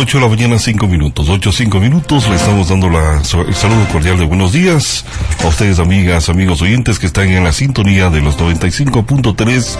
[0.00, 1.28] 8 de la mañana, 5 minutos.
[1.28, 2.26] 8, 5 minutos.
[2.26, 5.04] Le estamos dando la, el saludo cordial de buenos días
[5.44, 9.76] a ustedes, amigas, amigos oyentes que están en la sintonía de los 95.3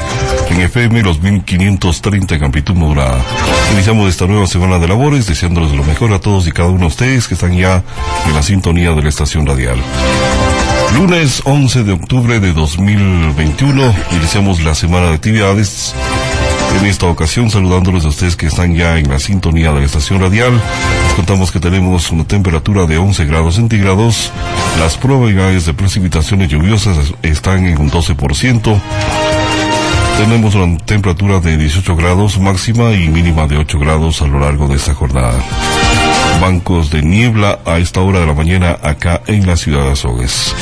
[0.51, 3.25] en FM, los 1530 en amplitud modulada.
[3.73, 6.87] Iniciamos esta nueva semana de labores, deseándoles lo mejor a todos y cada uno de
[6.89, 7.83] ustedes que están ya
[8.27, 9.78] en la sintonía de la estación radial.
[10.97, 15.94] Lunes 11 de octubre de 2021, iniciamos la semana de actividades
[16.78, 20.20] en esta ocasión saludándoles a ustedes que están ya en la sintonía de la estación
[20.20, 20.60] radial.
[21.16, 24.30] Contamos que tenemos una temperatura de 11 grados centígrados.
[24.78, 28.80] Las probabilidades de precipitaciones lluviosas están en un 12%.
[30.18, 34.68] Tenemos una temperatura de 18 grados máxima y mínima de 8 grados a lo largo
[34.68, 35.38] de esta jornada.
[36.41, 40.54] Bancos de niebla a esta hora de la mañana acá en la ciudad de Azogues.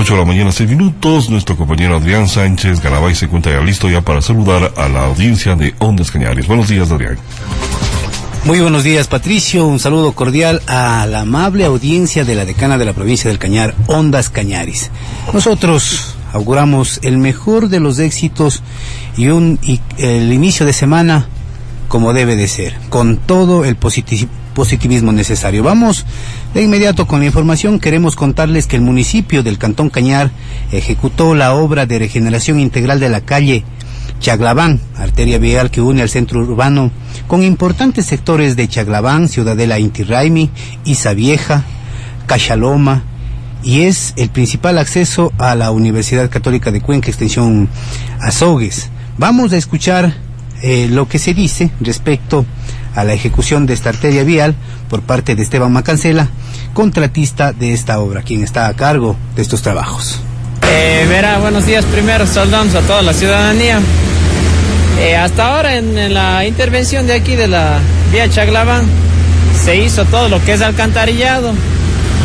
[0.00, 1.28] 8 de la mañana, 6 minutos.
[1.28, 5.56] Nuestro compañero Adrián Sánchez Garabay se encuentra ya listo ya para saludar a la audiencia
[5.56, 6.46] de Ondas Cañares.
[6.46, 7.18] Buenos días, Adrián.
[8.44, 9.66] Muy buenos días, Patricio.
[9.66, 13.74] Un saludo cordial a la amable audiencia de la decana de la provincia del Cañar,
[13.88, 14.92] Ondas Cañares.
[15.32, 18.62] Nosotros auguramos el mejor de los éxitos
[19.16, 21.26] y, un, y el inicio de semana
[21.88, 25.64] como debe de ser, con todo el positivismo necesario.
[25.64, 26.06] Vamos
[26.58, 27.78] de inmediato con la información.
[27.78, 30.32] Queremos contarles que el municipio del Cantón Cañar
[30.72, 33.62] ejecutó la obra de regeneración integral de la calle
[34.18, 36.90] Chaglabán, arteria vial que une al centro urbano
[37.28, 40.50] con importantes sectores de Chaglabán, Ciudadela Inti Raimi,
[40.84, 41.62] Isa Vieja,
[42.26, 43.04] Cachaloma,
[43.62, 47.68] y es el principal acceso a la Universidad Católica de Cuenca, extensión
[48.20, 48.90] Azogues.
[49.16, 50.12] Vamos a escuchar
[50.62, 52.44] eh, lo que se dice respecto
[52.96, 54.56] a la ejecución de esta arteria vial
[54.88, 56.28] por parte de Esteban Macancela,
[56.78, 60.20] contratista de esta obra, quien está a cargo de estos trabajos.
[60.62, 63.80] Eh, verá, buenos días primero, saludamos a toda la ciudadanía.
[65.00, 67.80] Eh, hasta ahora en, en, la intervención de aquí de la
[68.12, 68.84] vía Chaglaván
[69.60, 71.52] se hizo todo lo que es alcantarillado,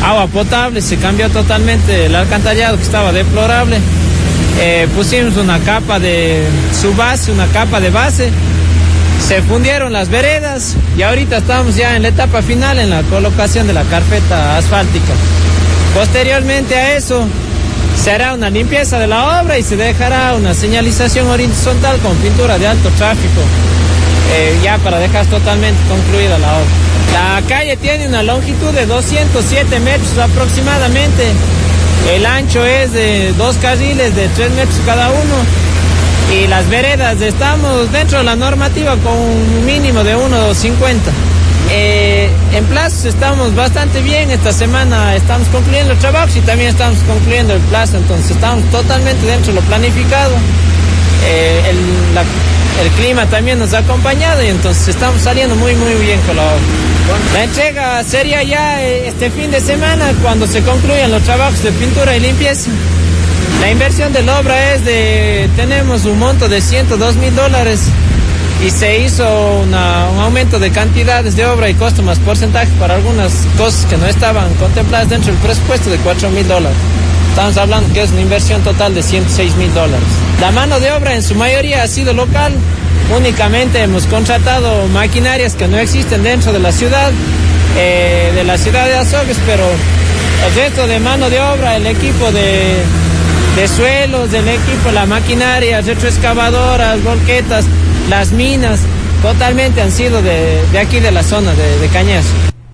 [0.04, 3.80] agua potable, se cambió totalmente el alcantarillado que estaba deplorable.
[4.62, 6.46] Eh, pusimos una capa de
[6.80, 8.30] su base, una capa de base,
[9.28, 13.68] se fundieron las veredas y ahorita estamos ya en la etapa final en la colocación
[13.68, 15.14] de la carpeta asfáltica.
[15.96, 17.26] Posteriormente a eso
[17.96, 22.58] se hará una limpieza de la obra y se dejará una señalización horizontal con pintura
[22.58, 23.42] de alto tráfico,
[24.36, 26.68] eh, ya para dejar totalmente concluida la obra.
[27.14, 31.32] La calle tiene una longitud de 207 metros aproximadamente
[32.12, 35.36] el ancho es de dos carriles de tres metros cada uno
[36.32, 40.98] y las veredas estamos dentro de la normativa con un mínimo de 1,50.
[41.72, 47.00] Eh, en plazos estamos bastante bien, esta semana estamos concluyendo el trabajo y también estamos
[47.08, 50.36] concluyendo el plazo, entonces estamos totalmente dentro de lo planificado.
[51.26, 51.78] Eh, el,
[52.86, 56.44] el clima también nos ha acompañado y entonces estamos saliendo muy muy bien con la
[56.44, 56.62] obra.
[57.34, 62.16] La entrega sería ya este fin de semana cuando se concluyan los trabajos de pintura
[62.18, 62.70] y limpieza.
[63.64, 67.80] La inversión de la obra es de, tenemos un monto de 102 mil dólares
[68.62, 69.24] y se hizo
[69.62, 73.96] una, un aumento de cantidades de obra y costo más porcentaje para algunas cosas que
[73.96, 76.78] no estaban contempladas dentro del presupuesto de 4 mil dólares.
[77.30, 80.08] Estamos hablando que es una inversión total de 106 mil dólares.
[80.42, 82.52] La mano de obra en su mayoría ha sido local.
[83.16, 87.14] Únicamente hemos contratado maquinarias que no existen dentro de la ciudad,
[87.78, 89.64] eh, de la ciudad de Azogues, pero
[90.48, 92.84] el resto de mano de obra, el equipo de,
[93.56, 97.66] de suelos, del equipo, la maquinaria, retroexcavadoras, volquetas,
[98.10, 98.80] las minas,
[99.22, 102.26] totalmente han sido de, de aquí de la zona de, Cañas.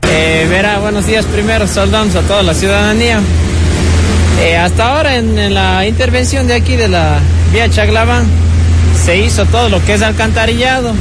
[0.10, 3.20] Eh, verá, buenos días primero, saludamos a toda la ciudadanía.
[4.42, 7.20] Eh, hasta ahora en, en, la intervención de aquí de la
[7.52, 8.24] vía Chaglaván
[9.04, 10.94] se hizo todo lo que es alcantarillado,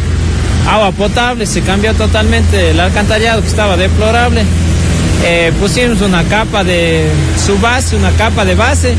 [0.68, 4.42] agua potable, se cambió totalmente el alcantarillado que estaba deplorable.
[5.24, 7.08] Eh, pusimos una capa de
[7.44, 8.94] su base, una capa de base,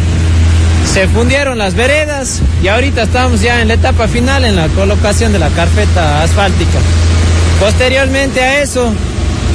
[0.85, 5.31] se fundieron las veredas y ahorita estamos ya en la etapa final en la colocación
[5.33, 6.79] de la carpeta asfáltica.
[7.59, 8.93] Posteriormente a eso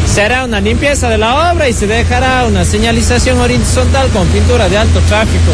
[0.06, 4.68] Se hará una limpieza de la obra y se dejará una señalización horizontal con pintura
[4.68, 5.52] de alto tráfico,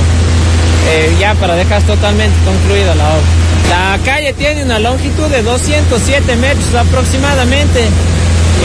[0.91, 3.41] eh, ya para dejar totalmente concluida la obra.
[3.71, 7.85] La calle tiene una longitud de 207 metros aproximadamente.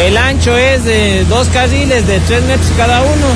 [0.03, 3.27] El ancho es de dos carriles de 3 metros cada uno.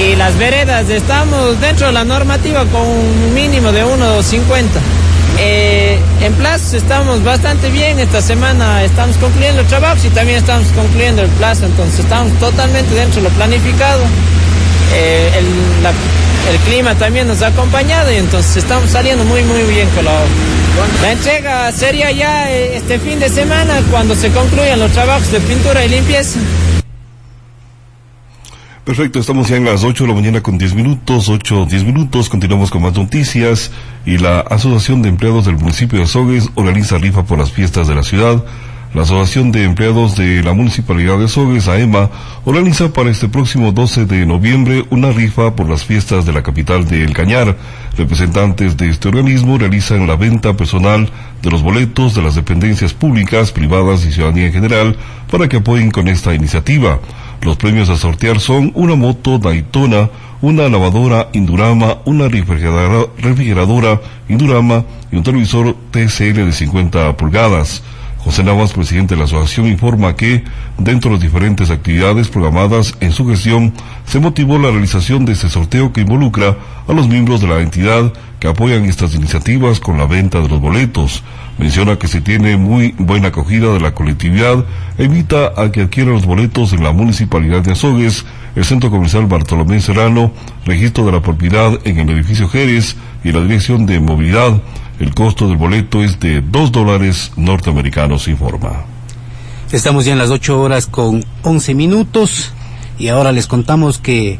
[0.00, 4.66] Y las veredas estamos dentro de la normativa con un mínimo de 1,50.
[5.38, 7.98] Eh, en plazos estamos bastante bien.
[7.98, 11.66] Esta semana estamos concluyendo el trabajo y también estamos concluyendo el plazo.
[11.66, 14.02] Entonces estamos totalmente dentro de lo planificado.
[14.94, 15.46] Eh, el,
[16.52, 20.12] el, clima también nos ha acompañado y entonces estamos saliendo muy, muy bien con la
[20.12, 20.28] obra.
[21.02, 25.40] La entrega sería ya eh, este fin de semana cuando se concluyan los trabajos de
[25.40, 26.38] pintura y limpieza.
[28.84, 32.28] Perfecto, estamos ya en las 8 de la mañana con 10 minutos, 8, 10 minutos,
[32.28, 33.70] continuamos con más noticias
[34.04, 37.94] y la Asociación de Empleados del municipio de Azogues organiza rifa por las fiestas de
[37.94, 38.44] la ciudad.
[38.92, 42.10] La Asociación de Empleados de la Municipalidad de Azogues, AEMA,
[42.44, 46.88] organiza para este próximo 12 de noviembre una rifa por las fiestas de la capital
[46.88, 47.56] de El Cañar.
[47.96, 51.08] Representantes de este organismo realizan la venta personal
[51.40, 54.96] de los boletos de las dependencias públicas, privadas y ciudadanía en general
[55.30, 56.98] para que apoyen con esta iniciativa.
[57.42, 60.08] Los premios a sortear son una moto Daytona,
[60.42, 67.82] una lavadora Indurama, una refrigeradora, refrigeradora Indurama y un televisor TCL de 50 pulgadas.
[68.24, 70.44] José Navas, presidente de la asociación, informa que,
[70.78, 73.72] dentro de las diferentes actividades programadas en su gestión,
[74.06, 78.12] se motivó la realización de este sorteo que involucra a los miembros de la entidad
[78.38, 81.24] que apoyan estas iniciativas con la venta de los boletos.
[81.58, 84.64] Menciona que se tiene muy buena acogida de la colectividad
[84.98, 89.26] e invita a que adquieran los boletos en la Municipalidad de Azogues, el Centro Comercial
[89.26, 90.32] Bartolomé Serrano,
[90.64, 94.60] registro de la propiedad en el edificio Jerez y la Dirección de Movilidad.
[94.98, 98.84] El costo del boleto es de dos dólares norteamericanos, informa.
[99.72, 102.52] Estamos ya en las ocho horas con once minutos
[102.98, 104.38] y ahora les contamos que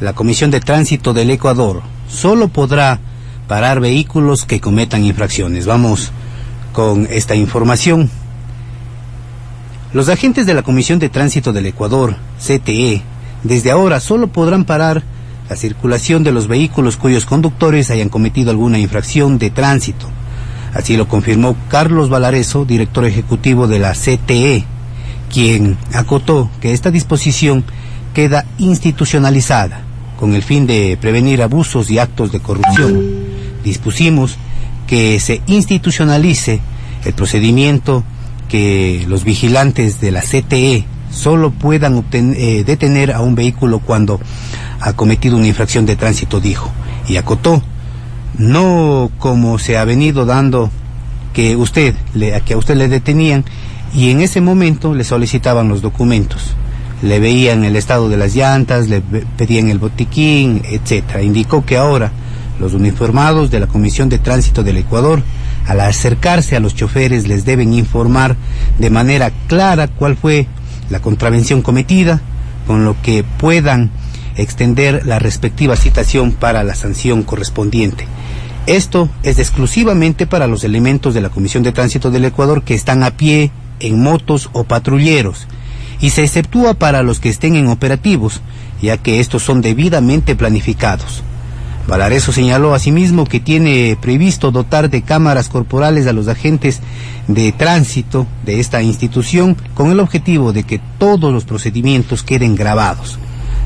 [0.00, 2.98] la Comisión de Tránsito del Ecuador solo podrá
[3.46, 5.66] parar vehículos que cometan infracciones.
[5.66, 6.10] Vamos
[6.72, 8.10] con esta información.
[9.92, 13.02] Los agentes de la Comisión de Tránsito del Ecuador, CTE,
[13.42, 15.02] desde ahora solo podrán parar
[15.48, 20.08] la circulación de los vehículos cuyos conductores hayan cometido alguna infracción de tránsito.
[20.74, 24.64] Así lo confirmó Carlos Valareso, director ejecutivo de la CTE,
[25.30, 27.64] quien acotó que esta disposición
[28.14, 29.82] queda institucionalizada
[30.18, 33.02] con el fin de prevenir abusos y actos de corrupción.
[33.64, 34.36] Dispusimos
[34.86, 36.60] que se institucionalice
[37.04, 38.04] el procedimiento
[38.48, 44.20] que los vigilantes de la CTE solo puedan eh, detener a un vehículo cuando
[44.80, 46.70] ha cometido una infracción de tránsito, dijo,
[47.06, 47.62] y acotó,
[48.38, 50.70] no como se ha venido dando
[51.32, 53.44] que usted, le, que a usted le detenían
[53.94, 56.54] y en ese momento le solicitaban los documentos.
[57.02, 61.22] Le veían el estado de las llantas, le pedían el botiquín, etcétera.
[61.22, 62.12] Indicó que ahora
[62.60, 65.22] los uniformados de la Comisión de Tránsito del Ecuador,
[65.66, 68.36] al acercarse a los choferes, les deben informar
[68.78, 70.46] de manera clara cuál fue
[70.92, 72.20] la contravención cometida,
[72.66, 73.90] con lo que puedan
[74.36, 78.06] extender la respectiva citación para la sanción correspondiente.
[78.66, 83.02] Esto es exclusivamente para los elementos de la Comisión de Tránsito del Ecuador que están
[83.02, 83.50] a pie,
[83.80, 85.48] en motos o patrulleros,
[86.00, 88.42] y se exceptúa para los que estén en operativos,
[88.82, 91.24] ya que estos son debidamente planificados.
[91.86, 96.80] Valareso señaló asimismo que tiene previsto dotar de cámaras corporales a los agentes
[97.26, 103.18] de tránsito de esta institución con el objetivo de que todos los procedimientos queden grabados.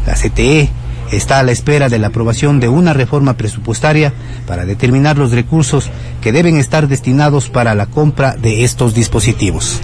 [0.06, 0.70] La CTE
[1.12, 4.12] está a la espera de la aprobación de una reforma presupuestaria
[4.46, 9.80] para determinar los recursos que deben estar destinados para la compra de estos dispositivos.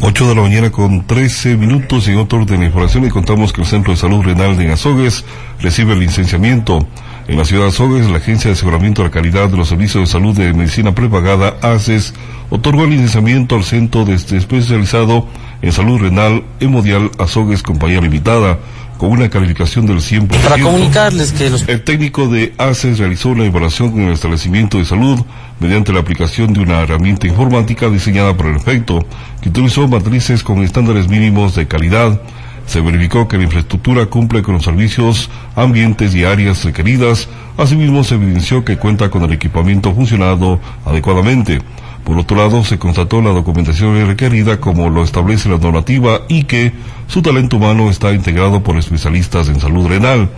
[0.00, 3.62] 8 de la mañana con 13 minutos en otro orden de información y contamos que
[3.62, 5.24] el Centro de Salud Renal de Azogues
[5.60, 6.86] recibe el licenciamiento.
[7.30, 10.02] En la ciudad de Azogues, la Agencia de Aseguramiento de la Calidad de los Servicios
[10.02, 12.12] de Salud de Medicina Prepagada, ACES,
[12.50, 15.28] otorgó el licenciamiento al Centro de Especializado
[15.62, 18.58] en Salud Renal Hemodial Azogues Compañía Limitada
[18.98, 20.26] con una calificación del 100%.
[20.26, 21.68] Para comunicarles que los...
[21.68, 25.20] El técnico de ACES realizó una evaluación en el establecimiento de salud
[25.60, 29.06] mediante la aplicación de una herramienta informática diseñada por el efecto,
[29.40, 32.20] que utilizó matrices con estándares mínimos de calidad.
[32.66, 37.28] Se verificó que la infraestructura cumple con los servicios, ambientes y áreas requeridas.
[37.56, 41.60] Asimismo, se evidenció que cuenta con el equipamiento funcionado adecuadamente.
[42.04, 46.72] Por otro lado, se constató la documentación requerida como lo establece la normativa y que
[47.06, 50.30] su talento humano está integrado por especialistas en salud renal.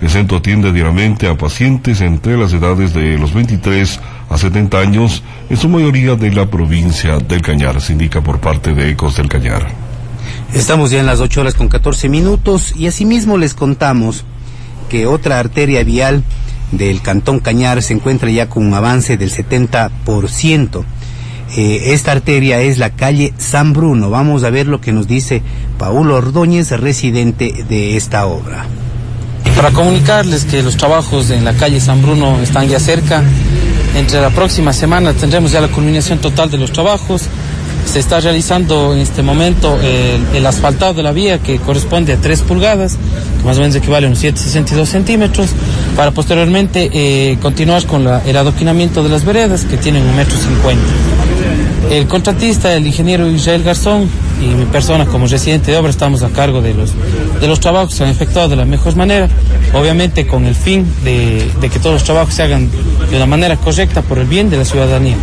[0.00, 5.22] El centro atiende diariamente a pacientes entre las edades de los 23 a 70 años,
[5.50, 9.28] en su mayoría de la provincia del Cañar, se indica por parte de Ecos del
[9.28, 9.89] Cañar.
[10.54, 14.24] Estamos ya en las 8 horas con 14 minutos y asimismo les contamos
[14.88, 16.24] que otra arteria vial
[16.72, 20.84] del Cantón Cañar se encuentra ya con un avance del 70%.
[21.56, 24.10] Eh, esta arteria es la calle San Bruno.
[24.10, 25.42] Vamos a ver lo que nos dice
[25.78, 28.66] Paulo Ordóñez, residente de esta obra.
[29.54, 33.22] Para comunicarles que los trabajos en la calle San Bruno están ya cerca.
[33.96, 37.28] Entre la próxima semana tendremos ya la culminación total de los trabajos
[37.84, 42.42] se está realizando en este momento el, asfaltado de la vía que corresponde a 3
[42.42, 42.96] pulgadas,
[43.38, 45.50] que más o menos equivale a unos 7,62 centímetros,
[45.96, 50.86] para posteriormente eh, continuar con el adoquinamiento de las veredas que tienen un metro cincuenta.
[51.90, 54.08] El contratista, el ingeniero Israel Garzón
[54.40, 56.92] y mi persona como residente de obra estamos a cargo de los,
[57.40, 59.28] de los trabajos que se han efectuado de la mejor manera,
[59.74, 62.70] obviamente con el fin de que todos los trabajos se hagan
[63.10, 65.16] de una manera correcta por el bien de la ciudadanía.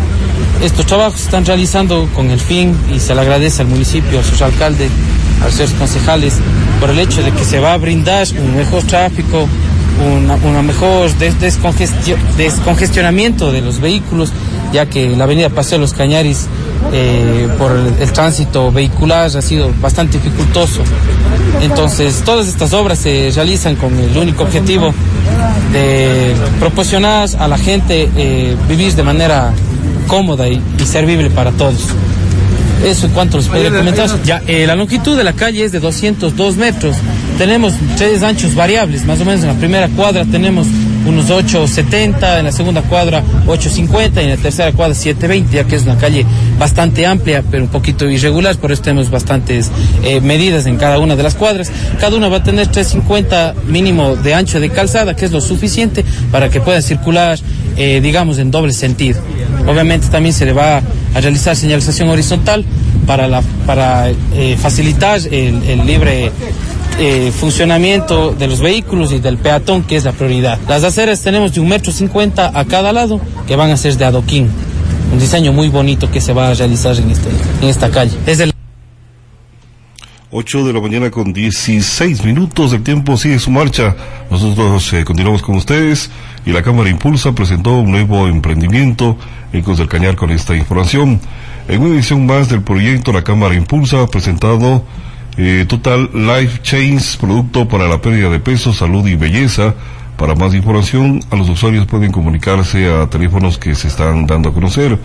[0.61, 4.23] Estos trabajos se están realizando con el fin, y se le agradece al municipio, a
[4.23, 4.89] sus alcaldes,
[5.41, 6.33] a los concejales,
[6.79, 9.47] por el hecho de que se va a brindar un mejor tráfico,
[10.45, 11.11] una, mejor
[12.37, 14.31] descongestionamiento de los vehículos,
[14.73, 16.47] ya que la avenida Paseo Los Cañaris
[16.91, 20.81] eh, por el, tránsito vehicular ha sido bastante dificultoso.
[21.61, 24.93] Entonces, todas estas obras se realizan con el único objetivo
[25.71, 29.53] de proporcionar a la gente eh, vivir de manera
[30.07, 31.89] cómoda y, servible para todos.
[32.85, 34.23] Eso en cuanto comentar.
[34.23, 36.95] Ya, eh, la longitud de la calle es de 202 metros.
[37.37, 40.67] Tenemos tres anchos variables, más o menos en la primera cuadra tenemos
[41.07, 45.75] unos 8.70, en la segunda cuadra 8.50 y en la tercera cuadra 7.20, ya que
[45.75, 46.25] es una calle
[46.59, 49.71] bastante amplia, pero un poquito irregular, por eso tenemos bastantes
[50.03, 51.71] eh, medidas en cada una de las cuadras.
[51.99, 56.03] Cada una va a tener 3.50 mínimo de ancho de calzada, que es lo suficiente
[56.31, 57.39] para que pueda circular,
[57.77, 59.21] eh, digamos, en doble sentido.
[59.67, 62.65] Obviamente también se le va a realizar señalización horizontal
[63.05, 66.31] para, para eh, facilitar el, libre
[66.99, 70.59] eh, funcionamiento de los vehículos y del peatón, que es la prioridad.
[70.67, 74.05] Las aceras tenemos de un metro cincuenta a cada lado, que van a ser de
[74.05, 74.49] adoquín.
[75.11, 77.29] Un diseño muy bonito que se va a realizar en, este,
[77.61, 78.17] en esta calle.
[78.25, 78.39] Es
[80.29, 83.95] 8 de la mañana con 16 minutos, el tiempo sigue su marcha.
[84.29, 86.09] Nosotros eh, continuamos con ustedes
[86.47, 89.17] y la Cámara Impulsa presentó un nuevo emprendimiento
[89.51, 91.19] en Cos del Cañar con esta información.
[91.67, 94.81] En una edición más del proyecto, la Cámara Impulsa ha presentado
[95.35, 99.75] eh, Total Life Change, producto para la pérdida de peso, salud y belleza
[100.17, 104.53] para más información, a los usuarios pueden comunicarse a teléfonos que se están dando a
[104.53, 104.97] conocer.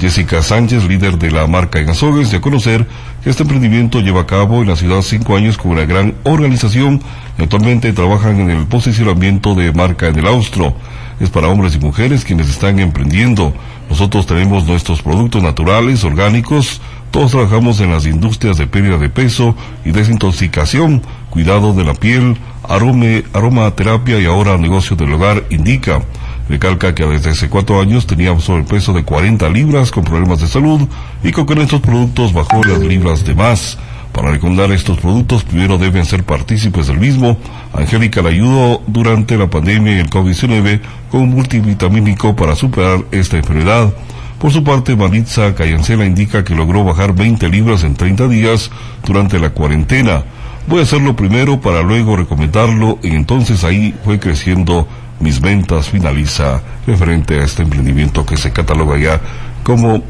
[0.00, 2.84] Jessica Sánchez, líder de la marca en Azogues, de a conocer
[3.22, 7.00] que este emprendimiento lleva a cabo en la ciudad cinco años con una gran organización
[7.38, 10.74] actualmente trabajan en el posicionamiento de marca en el austro.
[11.20, 13.52] Es para hombres y mujeres quienes están emprendiendo.
[13.88, 19.54] Nosotros tenemos nuestros productos naturales, orgánicos, todos trabajamos en las industrias de pérdida de peso
[19.84, 26.02] y desintoxicación, cuidado de la piel, arome, aromaterapia y ahora negocio del hogar, indica.
[26.48, 30.86] Recalca que desde hace cuatro años tenía sobrepeso de 40 libras con problemas de salud
[31.24, 33.78] y con estos productos bajó las libras de más.
[34.16, 37.36] Para recomendar estos productos, primero deben ser partícipes del mismo.
[37.74, 40.80] Angélica la ayudó durante la pandemia y el COVID-19
[41.10, 43.92] con un multivitamínico para superar esta enfermedad.
[44.38, 48.70] Por su parte, Maritza Cayancela indica que logró bajar 20 libras en 30 días
[49.04, 50.24] durante la cuarentena.
[50.66, 54.88] Voy a hacerlo primero para luego recomendarlo y entonces ahí fue creciendo
[55.20, 59.20] mis ventas, finaliza referente a este emprendimiento que se cataloga ya
[59.62, 60.02] como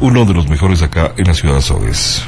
[0.00, 2.26] uno de los mejores acá en la ciudad de Azogues.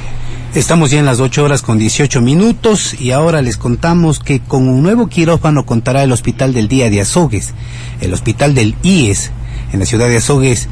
[0.55, 4.67] Estamos ya en las 8 horas con 18 minutos y ahora les contamos que con
[4.69, 7.55] un nuevo quirófano contará el Hospital del Día de Azogues,
[8.01, 9.31] el Hospital del IES
[9.73, 10.69] en la ciudad de Azogues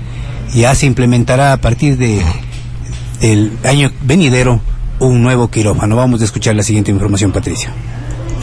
[0.53, 2.21] ya se implementará a partir de
[3.21, 4.61] el año venidero
[4.99, 5.95] un nuevo quirófano.
[5.95, 7.73] Vamos a escuchar la siguiente información, Patricia.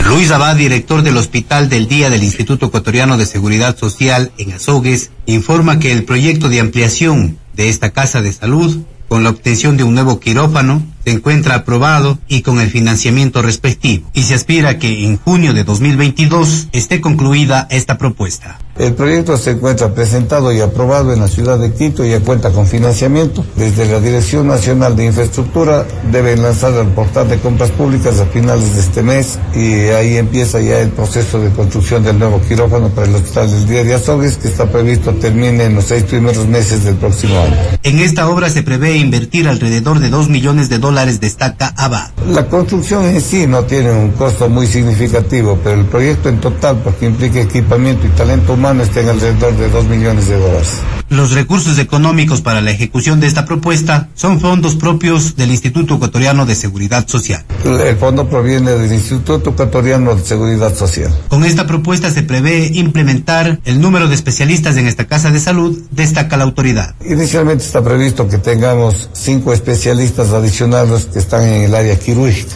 [0.07, 5.11] Luis Abad, director del Hospital del Día del Instituto Ecuatoriano de Seguridad Social en Azogues,
[5.25, 9.83] informa que el proyecto de ampliación de esta casa de salud, con la obtención de
[9.83, 15.05] un nuevo quirófano, se encuentra aprobado y con el financiamiento respectivo, y se aspira que
[15.05, 18.57] en junio de 2022 esté concluida esta propuesta.
[18.77, 22.51] El proyecto se encuentra presentado y aprobado en la ciudad de Quito y ya cuenta
[22.51, 23.45] con financiamiento.
[23.55, 28.73] Desde la Dirección Nacional de Infraestructura deben lanzar el portal de compras públicas a finales
[28.73, 33.07] de este mes y ahí empieza ya el proceso de construcción del nuevo quirófano para
[33.07, 36.83] el Hospital del Día de Azogues que está previsto termine en los seis primeros meses
[36.83, 37.55] del próximo año.
[37.83, 42.11] En esta obra se prevé invertir alrededor de dos millones de dólares, destaca Abad.
[42.29, 46.77] La construcción en sí no tiene un costo muy significativo, pero el proyecto en total,
[46.83, 50.69] porque implica equipamiento y talento humano, humano está en alrededor de 2 millones de dólares.
[51.09, 56.47] Los recursos económicos para la ejecución de esta propuesta son fondos propios del Instituto Ecuatoriano
[56.47, 57.43] de Seguridad Social.
[57.63, 61.13] El fondo proviene del Instituto Ecuatoriano de Seguridad Social.
[61.27, 65.77] Con esta propuesta se prevé implementar el número de especialistas en esta casa de salud,
[65.91, 66.95] destaca la autoridad.
[67.05, 72.55] Inicialmente está previsto que tengamos cinco especialistas adicionales que están en el área quirúrgica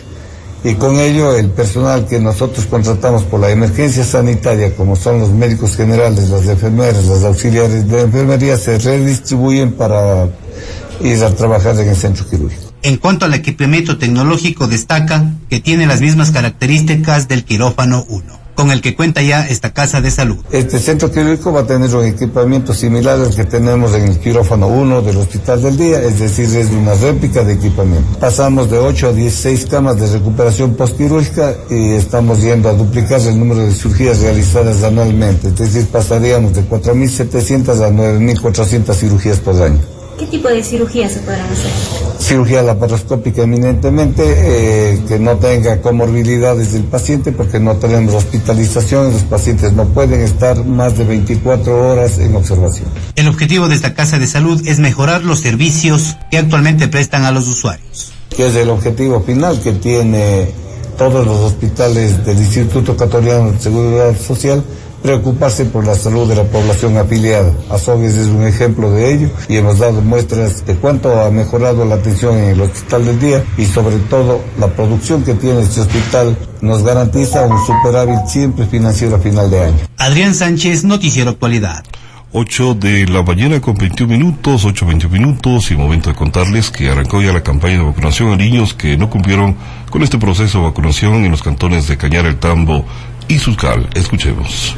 [0.64, 5.30] y con ello el personal que nosotros contratamos por la emergencia sanitaria, como son los
[5.30, 10.28] médicos generales, las enfermeras, los auxiliares de enfermería, se redistribuyen para
[11.02, 12.74] ir a trabajar en el centro quirúrgico.
[12.82, 18.72] En cuanto al equipamiento tecnológico, destaca que tiene las mismas características del quirófano 1 con
[18.72, 20.36] el que cuenta ya esta casa de salud.
[20.52, 24.68] Este centro quirúrgico va a tener un equipamiento similar al que tenemos en el quirófano
[24.68, 28.20] 1 del Hospital del Día, es decir, es una réplica de equipamiento.
[28.20, 33.40] Pasamos de 8 a 16 camas de recuperación postquirúrgica y estamos yendo a duplicar el
[33.40, 39.99] número de cirugías realizadas anualmente, es decir, pasaríamos de 4.700 a 9.400 cirugías por año.
[40.20, 41.72] ¿Qué tipo de cirugías se podrán hacer?
[42.20, 49.24] Cirugía laparoscópica eminentemente, eh, que no tenga comorbilidades del paciente porque no tenemos hospitalización, los
[49.24, 52.90] pacientes no pueden estar más de 24 horas en observación.
[53.16, 57.32] El objetivo de esta casa de salud es mejorar los servicios que actualmente prestan a
[57.32, 58.12] los usuarios.
[58.36, 60.50] Que es el objetivo final que tiene
[60.98, 64.62] todos los hospitales del Instituto Ecuatoriano de Seguridad Social
[65.02, 67.52] preocuparse por la salud de la población afiliada.
[67.70, 71.96] Azogues es un ejemplo de ello y hemos dado muestras de cuánto ha mejorado la
[71.96, 76.38] atención en el hospital del día y sobre todo la producción que tiene este hospital
[76.62, 79.78] nos garantiza un superávit siempre financiero a final de año.
[79.98, 81.84] Adrián Sánchez, Noticiero Actualidad.
[82.32, 86.90] 8 de la mañana con 21 minutos, 8, 20 minutos y momento de contarles que
[86.90, 89.56] arrancó ya la campaña de vacunación a niños que no cumplieron
[89.90, 92.86] con este proceso de vacunación en los cantones de Cañar el Tambo
[93.28, 93.90] y Suscal.
[93.96, 94.76] Escuchemos.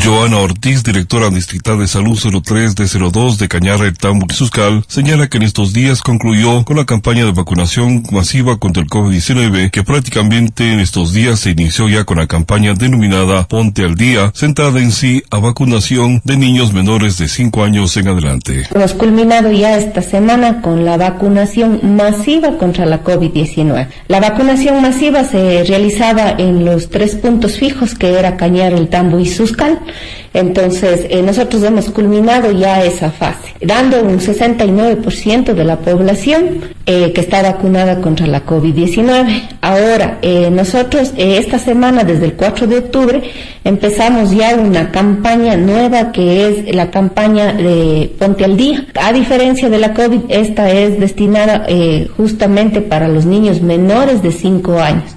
[0.00, 5.28] Joana Ortiz, directora distrital de Salud 03 de 02 de Cañar, Tambo y Suscal, señala
[5.28, 9.82] que en estos días concluyó con la campaña de vacunación masiva contra el COVID-19, que
[9.82, 14.80] prácticamente en estos días se inició ya con la campaña denominada Ponte al Día, centrada
[14.80, 18.64] en sí a vacunación de niños menores de 5 años en adelante.
[18.74, 23.88] Hemos culminado ya esta semana con la vacunación masiva contra la COVID-19.
[24.08, 29.18] La vacunación masiva se realizaba en los tres puntos fijos que era Cañar, el Tambo
[29.18, 29.81] y Suscal
[30.34, 37.12] entonces, eh, nosotros hemos culminado ya esa fase, dando un 69% de la población eh,
[37.12, 39.48] que está vacunada contra la COVID-19.
[39.60, 43.22] Ahora, eh, nosotros esta semana, desde el 4 de octubre,
[43.62, 48.86] empezamos ya una campaña nueva que es la campaña de Ponte al Día.
[48.94, 51.66] A diferencia de la COVID, esta es destinada
[52.16, 55.14] justamente para los niños menores de 5 años.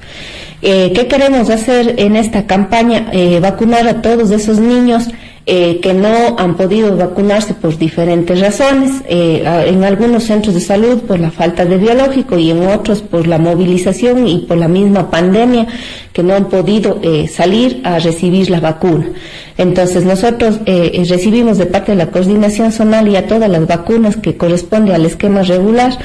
[0.67, 3.09] Eh, ¿Qué queremos hacer en esta campaña?
[3.11, 5.03] Eh, vacunar a todos esos niños
[5.45, 11.19] eh, que no han podido vacunarse por diferentes razones, en algunos centros de salud por
[11.19, 15.67] la falta de biológico y en otros por la movilización y por la misma pandemia
[16.11, 16.99] que no han podido
[17.31, 19.05] salir a recibir la vacuna.
[19.59, 24.37] Entonces nosotros recibimos de parte de la coordinación zonal y a todas las vacunas que
[24.37, 25.95] corresponde al esquema regular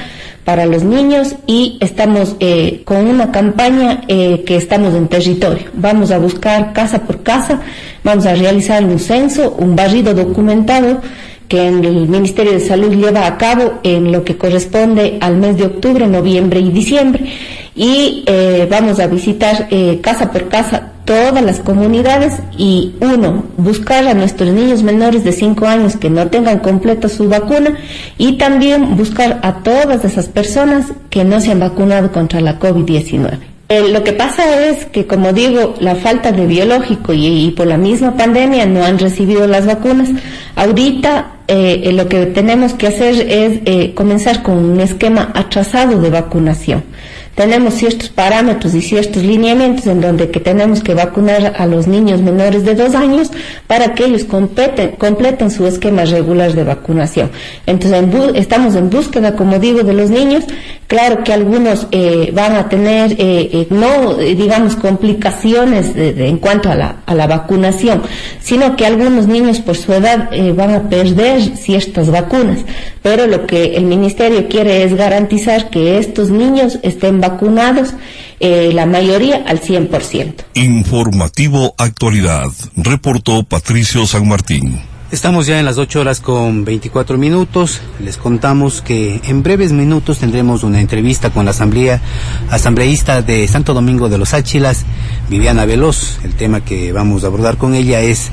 [0.51, 5.69] para los niños y estamos eh, con una campaña eh, que estamos en territorio.
[5.75, 7.61] Vamos a buscar casa por casa,
[8.03, 10.99] vamos a realizar un censo, un barrido documentado
[11.51, 15.65] que el Ministerio de Salud lleva a cabo en lo que corresponde al mes de
[15.65, 17.25] octubre, noviembre y diciembre.
[17.75, 19.67] Y eh, vamos a visitar
[20.01, 25.65] casa por casa todas las comunidades y uno, buscar a nuestros niños menores de 5
[25.65, 27.77] años que no tengan completa su vacuna
[28.17, 33.50] y también buscar a todas esas personas que no se han vacunado contra la COVID-19.
[33.71, 37.77] Eh, lo que pasa es que, como digo, la falta de biológico y, por la
[37.77, 40.09] misma pandemia no han recibido las vacunas.
[40.57, 46.09] Ahorita eh, lo que tenemos que hacer es eh, comenzar con un esquema atrasado de
[46.09, 46.83] vacunación
[47.35, 52.21] tenemos ciertos parámetros y ciertos lineamientos en donde que tenemos que vacunar a los niños
[52.21, 53.31] menores de dos años
[53.67, 57.31] para que ellos completen, su esquema regular de vacunación.
[57.65, 58.03] Entonces,
[58.35, 60.43] estamos en búsqueda, como digo, de los niños.
[60.87, 66.75] Claro que algunos eh, van a tener, eh, eh, no, digamos, complicaciones en cuanto a
[66.75, 68.01] la, a la vacunación,
[68.41, 72.59] sino que algunos niños por su edad van a perder ciertas vacunas.
[73.01, 77.93] Pero lo que el Ministerio quiere es garantizar que estos niños estén vacunados,
[78.39, 80.43] eh, la mayoría al 100%.
[80.55, 84.81] Informativo Actualidad, reportó Patricio San Martín.
[85.11, 87.81] Estamos ya en las 8 horas con 24 minutos.
[87.99, 92.01] Les contamos que en breves minutos tendremos una entrevista con la asamblea,
[92.49, 94.85] asambleísta de Santo Domingo de los Áchilas,
[95.29, 96.19] Viviana Veloz.
[96.23, 98.29] El tema que vamos a abordar con ella es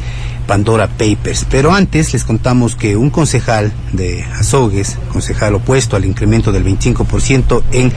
[0.47, 1.47] Pandora Papers.
[1.51, 7.63] Pero antes les contamos que un concejal de Azogues, concejal opuesto al incremento del 25%
[7.73, 7.93] en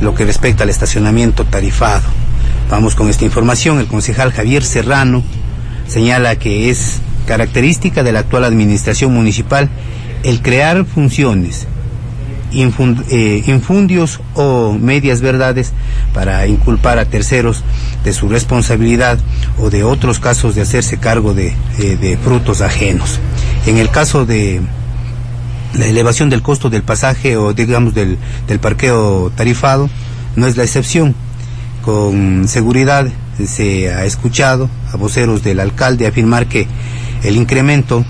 [0.00, 2.02] lo que respecta al estacionamiento tarifado.
[2.70, 3.80] Vamos con esta información.
[3.80, 5.22] El concejal Javier Serrano
[5.86, 9.68] señala que es característica de la actual administración municipal
[10.22, 11.66] el crear funciones
[12.52, 15.72] eh, infundios o medias verdades
[16.12, 17.62] para inculpar a terceros
[18.02, 19.18] de su responsabilidad
[19.58, 23.20] o de otros casos de hacerse cargo de, eh, frutos ajenos.
[23.66, 24.60] En el caso de
[25.74, 29.88] la elevación del costo del pasaje o digamos del, del parqueo tarifado,
[30.36, 31.14] no es la excepción.
[31.82, 33.08] Con seguridad
[33.46, 36.66] se ha escuchado a voceros del alcalde afirmar que
[37.22, 38.04] el incremento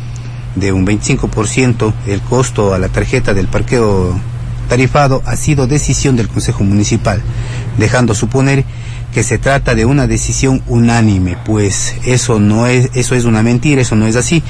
[0.57, 4.19] de un 25% el costo a la tarjeta del parqueo
[4.69, 7.23] tarifado ha sido decisión del Consejo Municipal,
[7.79, 8.65] dejando suponer
[9.13, 13.83] que se trata de una decisión unánime, pues eso no es eso es una mentira,
[13.83, 14.43] eso no es así,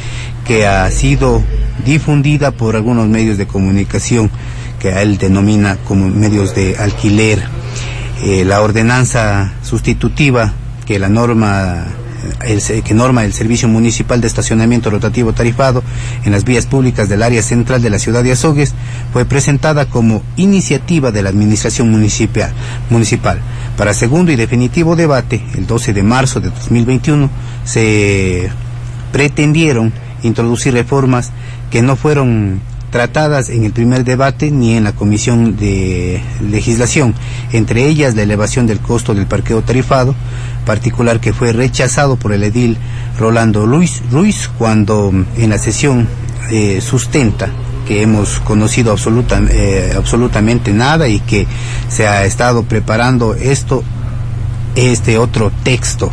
[0.45, 1.43] que ha sido
[1.85, 4.31] difundida por algunos medios de comunicación
[4.79, 7.43] que él denomina como medios de alquiler.
[8.23, 10.53] Eh, la ordenanza sustitutiva
[10.85, 11.87] que la norma
[12.45, 15.83] el, que norma el Servicio Municipal de Estacionamiento Rotativo Tarifado
[16.25, 18.75] en las vías públicas del área central de la ciudad de Azogues,
[19.13, 22.53] fue presentada como iniciativa de la Administración Municipal.
[22.91, 23.41] municipal.
[23.77, 27.31] Para segundo y definitivo debate, el 12 de marzo de 2021,
[27.65, 28.51] se
[29.13, 31.31] pretendieron introducir reformas
[31.71, 37.15] que no fueron tratadas en el primer debate ni en la comisión de legislación,
[37.53, 40.15] entre ellas la elevación del costo del parqueo tarifado,
[40.67, 42.77] particular que fue rechazado por el edil
[43.19, 46.09] Rolando Luis Ruiz cuando en la sesión
[46.51, 47.49] eh, sustenta
[47.87, 51.47] que hemos conocido absoluta, eh, absolutamente nada y que
[51.89, 53.83] se ha estado preparando esto,
[54.77, 56.11] este otro texto.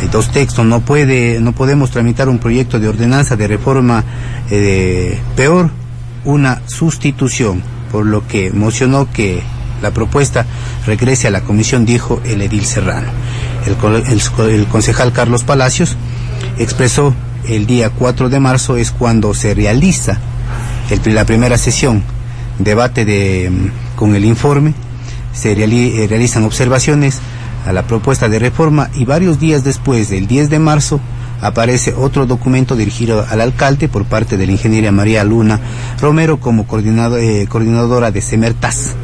[0.00, 4.04] Hay dos textos, no puede, no podemos tramitar un proyecto de ordenanza de reforma
[4.50, 5.70] eh, peor
[6.28, 9.42] una sustitución, por lo que mocionó que
[9.80, 10.44] la propuesta
[10.84, 13.08] regrese a la comisión, dijo el edil Serrano.
[13.66, 15.96] El, concejal Carlos Palacios
[16.58, 17.14] expresó
[17.46, 20.18] el día 4 de marzo es cuando se realiza
[21.06, 22.02] la primera sesión,
[22.58, 23.50] debate de,
[23.96, 24.74] con el informe,
[25.32, 27.20] se eh, realizan observaciones
[27.66, 31.00] a la propuesta de reforma y varios días después, del 10 de marzo,
[31.40, 35.60] aparece otro documento dirigido al alcalde por parte de la ingeniera María Luna
[36.00, 38.94] Romero como eh, coordinadora de Semertas.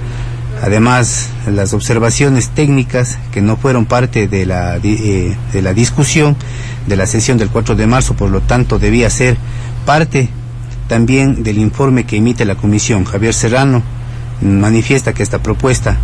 [0.62, 6.37] Además, las observaciones técnicas que no fueron parte de la, eh, de la discusión
[6.87, 9.37] de la sesión del 4 de marzo, por lo tanto debía ser
[9.85, 10.29] parte
[10.88, 13.05] también del informe que emite la comisión.
[13.05, 13.83] Javier Serrano
[14.40, 15.97] manifiesta que esta propuesta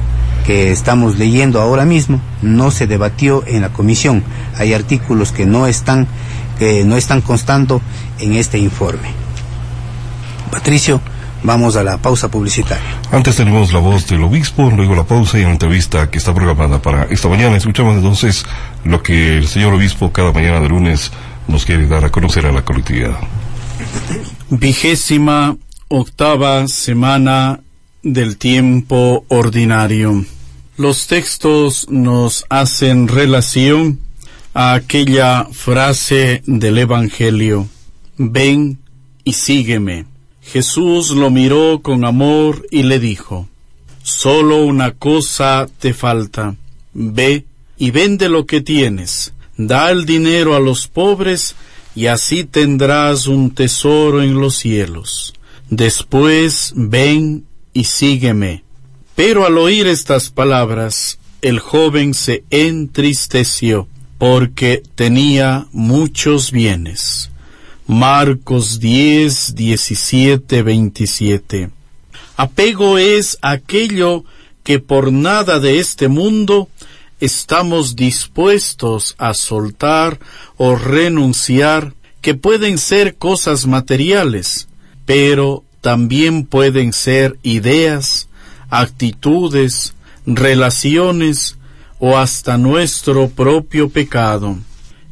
[0.46, 4.22] que estamos leyendo ahora mismo no se debatió en la comisión.
[4.56, 6.06] Hay artículos que no están,
[6.58, 7.80] que no están constando
[8.18, 9.08] en este informe.
[10.50, 11.00] Patricio,
[11.42, 13.00] vamos a la pausa publicitaria.
[13.12, 16.80] Antes tenemos la voz del obispo, luego la pausa y la entrevista que está programada
[16.82, 17.56] para esta mañana.
[17.56, 18.44] Escuchamos entonces
[18.84, 21.12] lo que el señor obispo cada mañana de lunes
[21.48, 23.18] nos quiere dar a conocer a la colectividad.
[24.50, 25.56] Vigésima
[25.88, 27.60] octava semana
[28.02, 30.24] del tiempo ordinario.
[30.76, 34.00] Los textos nos hacen relación
[34.54, 37.68] a aquella frase del Evangelio,
[38.16, 38.78] ven
[39.24, 40.06] y sígueme.
[40.40, 43.48] Jesús lo miró con amor y le dijo,
[44.02, 46.56] solo una cosa te falta,
[46.92, 47.44] ve
[47.76, 51.54] y vende lo que tienes, da el dinero a los pobres
[51.94, 55.34] y así tendrás un tesoro en los cielos.
[55.68, 58.64] Después ven y sígueme.
[59.14, 67.30] Pero al oír estas palabras, el joven se entristeció porque tenía muchos bienes.
[67.86, 71.70] Marcos 10, 17, 27.
[72.36, 74.24] Apego es aquello
[74.62, 76.68] que por nada de este mundo
[77.20, 80.20] estamos dispuestos a soltar
[80.56, 84.68] o renunciar, que pueden ser cosas materiales,
[85.06, 88.28] pero también pueden ser ideas,
[88.68, 89.94] actitudes,
[90.26, 91.56] relaciones
[91.98, 94.58] o hasta nuestro propio pecado.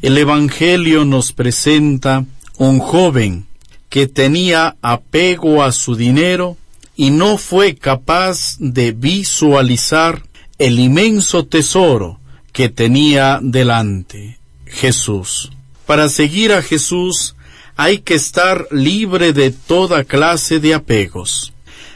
[0.01, 2.25] El Evangelio nos presenta
[2.57, 3.47] un joven
[3.89, 6.57] que tenía apego a su dinero
[6.97, 10.23] y no fue capaz de visualizar
[10.59, 12.19] el inmenso tesoro
[12.53, 15.51] que tenía delante, Jesús.
[15.87, 17.37] Para seguir a Jesús
[17.79, 21.53] hay que estar libre de toda clase de apegos.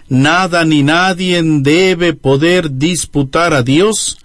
[0.09, 4.19] Nada ni nadie debe poder disputar a Dios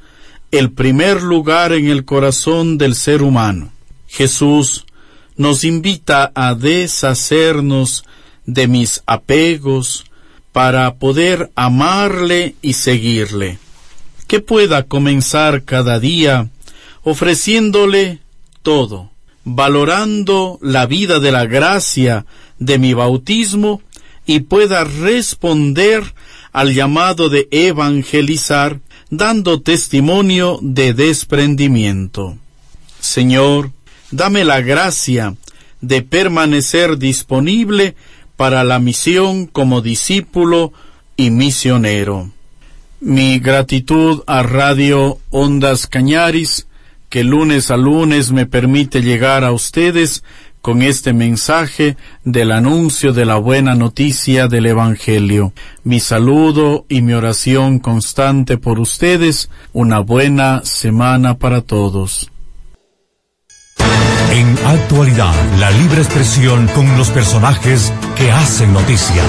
[0.51, 3.71] el primer lugar en el corazón del ser humano.
[4.07, 4.85] Jesús
[5.35, 8.05] nos invita a deshacernos
[8.45, 10.05] de mis apegos
[10.51, 13.57] para poder amarle y seguirle.
[14.27, 16.49] Que pueda comenzar cada día
[17.01, 18.19] ofreciéndole
[18.61, 19.09] todo,
[19.49, 22.25] valorando la vida de la gracia
[22.59, 23.81] de mi bautismo
[24.25, 26.03] y pueda responder
[26.51, 32.37] al llamado de evangelizar dando testimonio de desprendimiento.
[32.99, 33.71] Señor,
[34.11, 35.37] dame la gracia
[35.79, 37.95] de permanecer disponible
[38.35, 40.73] para la misión como discípulo
[41.15, 42.31] y misionero.
[42.99, 46.66] Mi gratitud a Radio Ondas Cañaris,
[47.09, 50.23] que lunes a lunes me permite llegar a ustedes
[50.61, 55.53] con este mensaje del anuncio de la buena noticia del Evangelio.
[55.83, 59.49] Mi saludo y mi oración constante por ustedes.
[59.71, 62.29] Una buena semana para todos.
[64.31, 69.23] En actualidad, la libre expresión con los personajes que hacen noticia.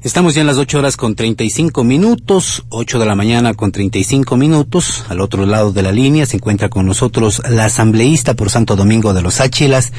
[0.00, 4.36] Estamos ya en las 8 horas con 35 minutos, 8 de la mañana con 35
[4.36, 5.04] minutos.
[5.08, 9.12] Al otro lado de la línea se encuentra con nosotros la asambleísta por Santo Domingo
[9.12, 9.92] de los Áchilas,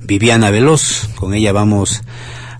[0.00, 1.08] Viviana Veloz.
[1.16, 2.02] Con ella vamos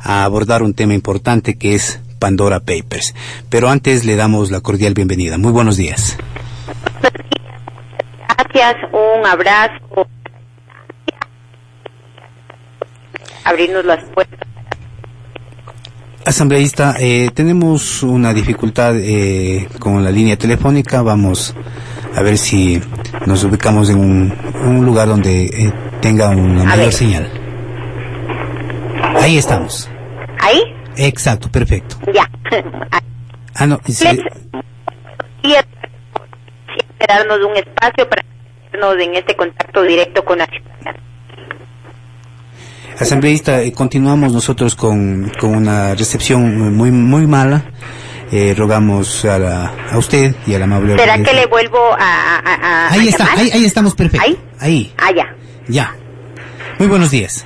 [0.00, 3.14] a abordar un tema importante que es Pandora Papers.
[3.48, 5.38] Pero antes le damos la cordial bienvenida.
[5.38, 6.16] Muy buenos días.
[8.28, 10.08] Gracias, un abrazo.
[13.44, 14.41] Abrirnos las puertas
[16.24, 21.02] Asambleísta, eh, tenemos una dificultad eh, con la línea telefónica.
[21.02, 21.54] Vamos
[22.14, 22.80] a ver si
[23.26, 27.28] nos ubicamos en un, lugar donde eh, tenga una mayor señal.
[29.16, 29.90] Ahí estamos.
[30.40, 30.62] ¿Ahí?
[30.96, 31.96] Exacto, perfecto.
[32.12, 32.30] Ya.
[33.54, 33.80] ah, no.
[33.86, 34.06] Sí.
[36.76, 38.22] esperarnos un espacio para
[39.00, 40.96] en este contacto directo con la ciudad.
[42.98, 47.64] Asambleísta, eh, continuamos nosotros con, con, una recepción muy muy mala.
[48.30, 50.96] Eh, rogamos a, la, a usted y a la amable.
[50.96, 54.24] ¿Será que le vuelvo a, ahí está, ahí, ahí, estamos perfecto.
[54.24, 54.38] Ahí.
[54.58, 54.92] Ahí.
[54.96, 55.36] Ah, ya.
[55.68, 55.94] Ya.
[56.78, 57.44] Muy buenos días.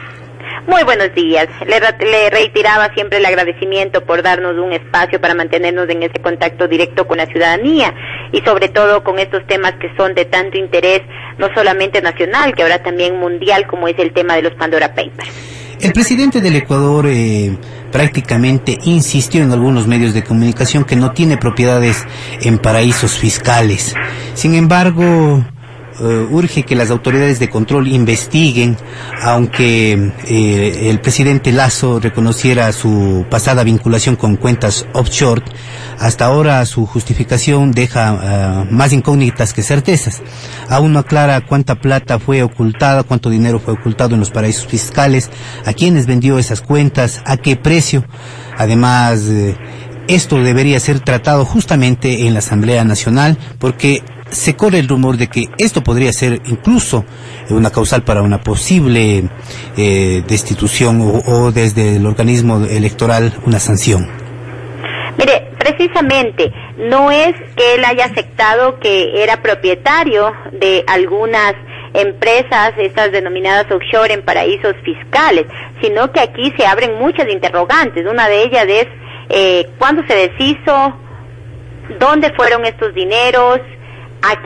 [0.67, 1.47] Muy buenos días.
[1.65, 6.67] Le, le, reiteraba siempre el agradecimiento por darnos un espacio para mantenernos en ese contacto
[6.67, 7.95] directo con la ciudadanía
[8.33, 11.03] y sobre todo con estos temas que son de tanto interés,
[11.39, 15.31] no solamente nacional, que ahora también mundial, como es el tema de los Pandora Papers.
[15.81, 17.57] El presidente del Ecuador eh,
[17.93, 22.05] prácticamente insistió en algunos medios de comunicación que no tiene propiedades
[22.41, 23.95] en paraísos fiscales.
[24.35, 25.45] Sin embargo,
[25.99, 28.77] eh, urge que las autoridades de control investiguen,
[29.23, 35.43] aunque eh, el presidente Lazo reconociera su pasada vinculación con cuentas offshore,
[35.99, 40.23] hasta ahora su justificación deja eh, más incógnitas que certezas.
[40.69, 45.31] Aún no aclara cuánta plata fue ocultada, cuánto dinero fue ocultado en los paraísos fiscales,
[45.65, 48.05] a quiénes vendió esas cuentas, a qué precio.
[48.59, 49.23] Además,
[50.09, 55.29] esto debería ser tratado justamente en la Asamblea Nacional porque se corre el rumor de
[55.29, 57.05] que esto podría ser incluso
[57.51, 59.25] una causal para una posible
[59.77, 64.09] eh, destitución o, desde el organismo electoral una sanción.
[65.19, 71.55] Mire, precisamente no es que él haya aceptado que era propietario de algunas
[71.95, 75.47] empresas, estas denominadas offshore en paraísos fiscales,
[75.81, 78.07] sino que aquí se abren muchas interrogantes.
[78.07, 78.87] Una de ellas es
[79.31, 80.95] eh, cuándo se deshizo,
[81.99, 83.61] dónde fueron estos dineros,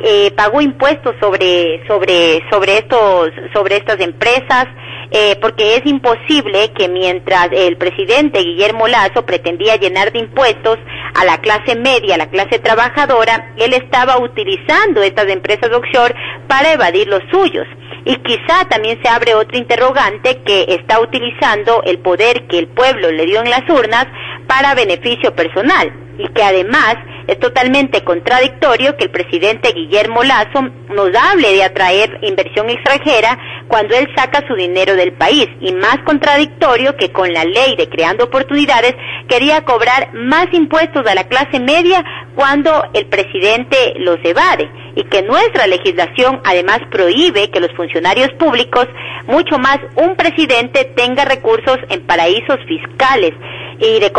[0.03, 4.67] eh, pagó impuestos sobre sobre sobre estos sobre estas empresas
[5.13, 10.79] eh, porque es imposible que mientras el presidente Guillermo Lazo pretendía llenar de impuestos
[11.15, 16.15] a la clase media, a la clase trabajadora, él estaba utilizando estas empresas offshore
[16.47, 17.67] para evadir los suyos.
[18.05, 23.11] Y quizá también se abre otro interrogante que está utilizando el poder que el pueblo
[23.11, 24.07] le dio en las urnas
[24.47, 26.97] para beneficio personal y que además
[27.31, 33.39] es totalmente contradictorio que el presidente Guillermo Lazo nos hable de atraer inversión extranjera
[33.69, 37.89] cuando él saca su dinero del país y más contradictorio que con la ley de
[37.89, 38.97] creando oportunidades
[39.29, 45.23] quería cobrar más impuestos a la clase media cuando el presidente los evade y que
[45.23, 48.87] nuestra legislación además prohíbe que los funcionarios públicos,
[49.27, 53.33] mucho más un presidente, tenga recursos en paraísos fiscales
[53.79, 54.13] y de,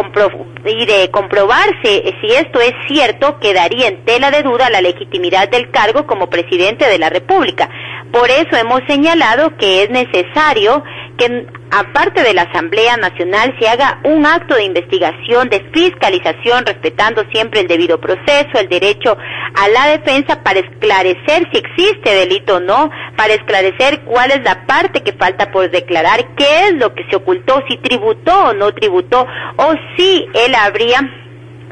[0.66, 5.70] y de comprobarse si esto es cierto, quedaría en tela de duda la legitimidad del
[5.70, 7.70] cargo como presidente de la República.
[8.12, 10.84] Por eso hemos señalado que es necesario
[11.22, 17.24] que aparte de la Asamblea Nacional se haga un acto de investigación, de fiscalización, respetando
[17.32, 19.16] siempre el debido proceso, el derecho
[19.54, 24.66] a la defensa para esclarecer si existe delito o no, para esclarecer cuál es la
[24.66, 28.74] parte que falta por declarar, qué es lo que se ocultó, si tributó o no
[28.74, 31.08] tributó, o si él habría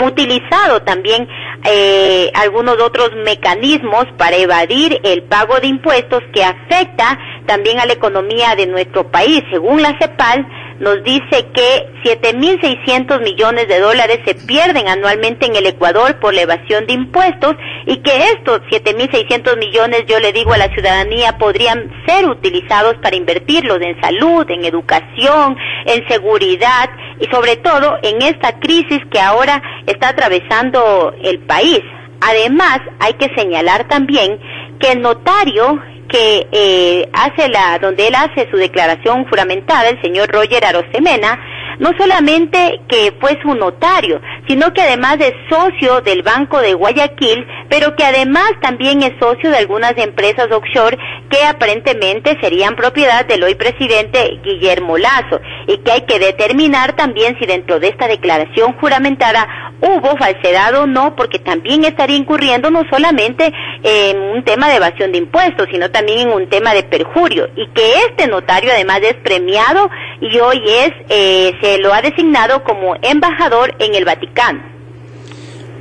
[0.05, 1.27] utilizado también
[1.65, 7.93] eh, algunos otros mecanismos para evadir el pago de impuestos que afecta también a la
[7.93, 9.43] economía de nuestro país.
[9.49, 10.47] Según la CEPAL,
[10.79, 16.41] nos dice que 7.600 millones de dólares se pierden anualmente en el Ecuador por la
[16.41, 17.55] evasión de impuestos
[17.87, 23.15] y que estos 7.600 millones, yo le digo a la ciudadanía, podrían ser utilizados para
[23.15, 25.57] invertirlos en salud, en educación,
[25.87, 26.87] en seguridad
[27.19, 31.81] y sobre todo en esta crisis que ahora está atravesando el país.
[32.21, 34.39] Además, hay que señalar también
[34.79, 40.29] que el notario que eh, hace la, donde él hace su declaración juramentada, el señor
[40.29, 41.39] Roger Arosemena,
[41.79, 47.45] no solamente que fue su notario, sino que además es socio del Banco de Guayaquil,
[47.69, 50.97] pero que además también es socio de algunas empresas offshore
[51.29, 57.37] que aparentemente serían propiedad del hoy presidente Guillermo Lazo, y que hay que determinar también
[57.39, 59.47] si dentro de esta declaración juramentada
[59.81, 65.11] hubo falsedad o no, porque también estaría incurriendo no solamente en un tema de evasión
[65.11, 69.15] de impuestos, sino también en un tema de perjurio, y que este notario además es
[69.15, 69.89] premiado
[70.21, 74.78] y hoy es, eh, se lo ha designado como embajador en el Vaticano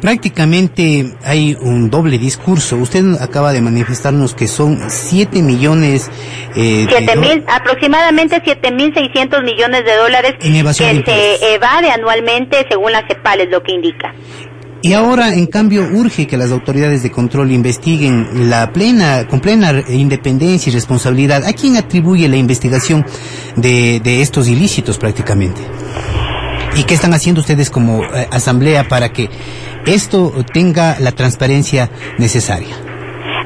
[0.01, 2.77] prácticamente hay un doble discurso.
[2.77, 6.11] Usted acaba de manifestarnos que son 7 millones.
[6.55, 12.93] Eh, siete mil, aproximadamente 7 mil 600 millones de dólares que se evade anualmente según
[12.93, 14.15] la CEPAL, es lo que indica.
[14.81, 19.83] Y ahora, en cambio, urge que las autoridades de control investiguen la plena, con plena
[19.89, 21.45] independencia y responsabilidad.
[21.45, 23.05] ¿A quién atribuye la investigación
[23.57, 25.61] de, de estos ilícitos prácticamente?
[26.77, 29.29] ¿Y qué están haciendo ustedes como eh, asamblea para que
[29.87, 32.77] esto tenga la transparencia necesaria?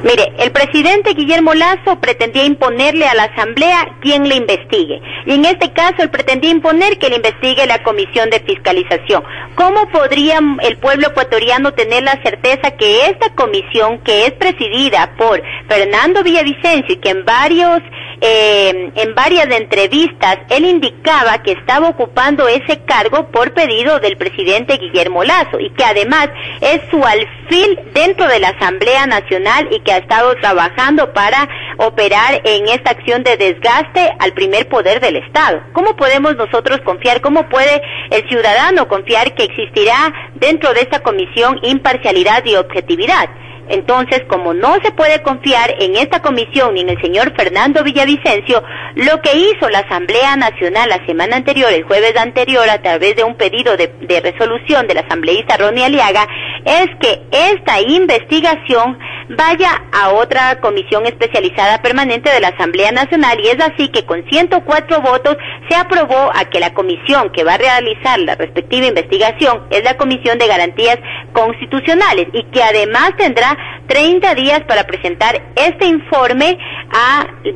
[0.02, 5.00] Mire, el presidente Guillermo Lazo pretendía imponerle a la Asamblea quien le investigue.
[5.26, 9.22] Y en este caso, él pretendía imponer que le investigue la Comisión de Fiscalización.
[9.54, 15.40] ¿Cómo podría el pueblo ecuatoriano tener la certeza que esta comisión, que es presidida por
[15.68, 17.80] Fernando Villavicencio y que en varios
[18.24, 24.76] eh, en varias entrevistas él indicaba que estaba ocupando ese cargo por pedido del presidente
[24.78, 26.28] Guillermo Lazo y que además
[26.60, 32.40] es su alfil dentro de la Asamblea Nacional y que ha estado trabajando para operar
[32.44, 35.60] en esta acción de desgaste al primer poder del Estado.
[35.72, 41.58] ¿Cómo podemos nosotros confiar, cómo puede el ciudadano confiar que existirá dentro de esta comisión
[41.62, 43.28] imparcialidad y objetividad?
[43.68, 48.62] Entonces, como no se puede confiar en esta comisión ni en el señor Fernando Villavicencio,
[48.96, 53.24] lo que hizo la Asamblea Nacional la semana anterior, el jueves anterior, a través de
[53.24, 56.26] un pedido de, resolución del asambleísta Ronnie Aliaga,
[56.64, 58.98] es que esta investigación
[59.30, 64.24] vaya a otra comisión especializada permanente de la Asamblea Nacional y es así que con
[64.28, 65.36] 104 votos
[65.68, 69.96] se aprobó a que la comisión que va a realizar la respectiva investigación es la
[69.96, 70.98] Comisión de Garantías
[71.32, 73.51] Constitucionales y que además tendrá
[73.86, 76.58] 30 días para presentar este informe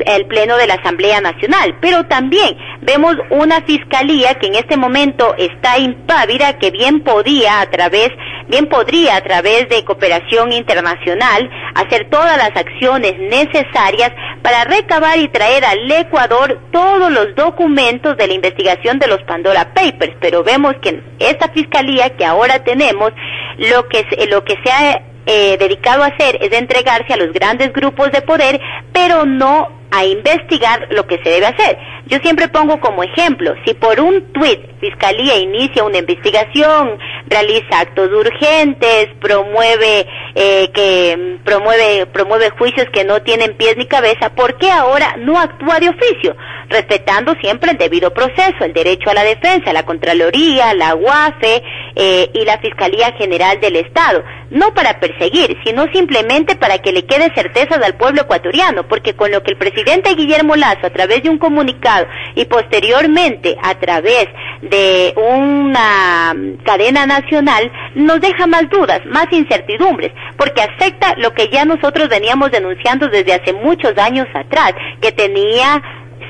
[0.07, 1.77] al Pleno de la Asamblea Nacional.
[1.81, 7.71] Pero también vemos una fiscalía que en este momento está impávida, que bien podía a
[7.71, 8.11] través,
[8.49, 15.29] bien podría a través de cooperación internacional hacer todas las acciones necesarias para recabar y
[15.29, 20.17] traer al Ecuador todos los documentos de la investigación de los Pandora Papers.
[20.21, 23.13] Pero vemos que esta fiscalía que ahora tenemos,
[23.59, 27.73] lo que, lo que se ha eh, dedicado a hacer es entregarse a los grandes
[27.73, 28.61] grupos de poder,
[28.93, 31.79] pero no a investigar lo que se debe hacer.
[32.07, 38.11] Yo siempre pongo como ejemplo, si por un tuit Fiscalía inicia una investigación, realiza actos
[38.13, 44.71] urgentes, promueve eh, que promueve promueve juicios que no tienen pies ni cabeza, ¿por qué
[44.71, 46.37] ahora no actúa de oficio?
[46.69, 51.63] Respetando siempre el debido proceso, el derecho a la defensa, la Contraloría, la UAFE
[51.99, 57.07] eh, y la Fiscalía General del Estado, no para perseguir, sino simplemente para que le
[57.07, 61.23] quede certezas al pueblo ecuatoriano, porque con lo que el presidente Guillermo Lazo, a través
[61.23, 64.29] de un comunicado y posteriormente a través
[64.61, 66.35] de una
[66.65, 72.51] cadena nacional, nos deja más dudas, más incertidumbres, porque afecta lo que ya nosotros veníamos
[72.51, 75.83] denunciando desde hace muchos años atrás, que tenía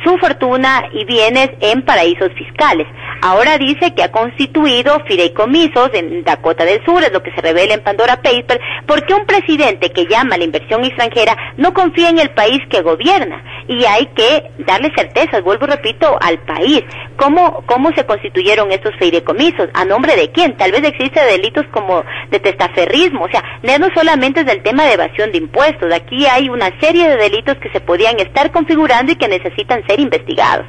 [0.04, 2.86] su fortuna y bienes en paraísos fiscales.
[3.22, 7.74] Ahora dice que ha constituido fideicomisos en Dakota del Sur, es lo que se revela
[7.74, 12.18] en Pandora Papers, porque un presidente que llama a la inversión extranjera no confía en
[12.18, 16.82] el país que gobierna y hay que darle certezas, vuelvo y repito, al país.
[17.16, 19.68] ¿Cómo, ¿Cómo se constituyeron estos fideicomisos?
[19.74, 20.56] ¿A nombre de quién?
[20.56, 24.94] Tal vez existe delitos como de testaferrismo, o sea, no solamente es del tema de
[24.94, 29.16] evasión de impuestos, aquí hay una serie de delitos que se podían estar configurando y
[29.16, 30.66] que necesitan ser investigados.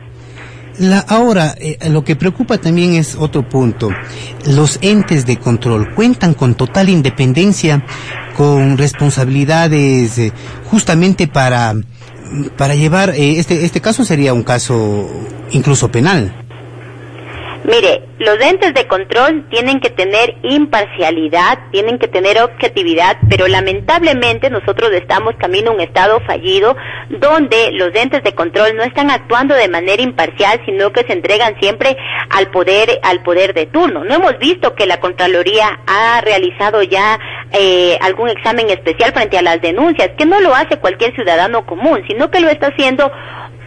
[0.79, 3.89] La, ahora, eh, lo que preocupa también es otro punto.
[4.45, 7.83] Los entes de control cuentan con total independencia,
[8.35, 10.31] con responsabilidades eh,
[10.69, 11.75] justamente para,
[12.57, 15.09] para llevar, eh, este, este caso sería un caso
[15.51, 16.46] incluso penal.
[17.67, 24.49] Mire, los entes de control tienen que tener imparcialidad, tienen que tener objetividad, pero lamentablemente
[24.49, 26.77] nosotros estamos camino a un estado fallido
[27.09, 31.59] donde los entes de control no están actuando de manera imparcial, sino que se entregan
[31.59, 31.97] siempre
[32.29, 34.05] al poder al poder de turno.
[34.05, 37.19] No hemos visto que la Contraloría ha realizado ya
[37.51, 42.01] eh, algún examen especial frente a las denuncias, que no lo hace cualquier ciudadano común,
[42.07, 43.11] sino que lo está haciendo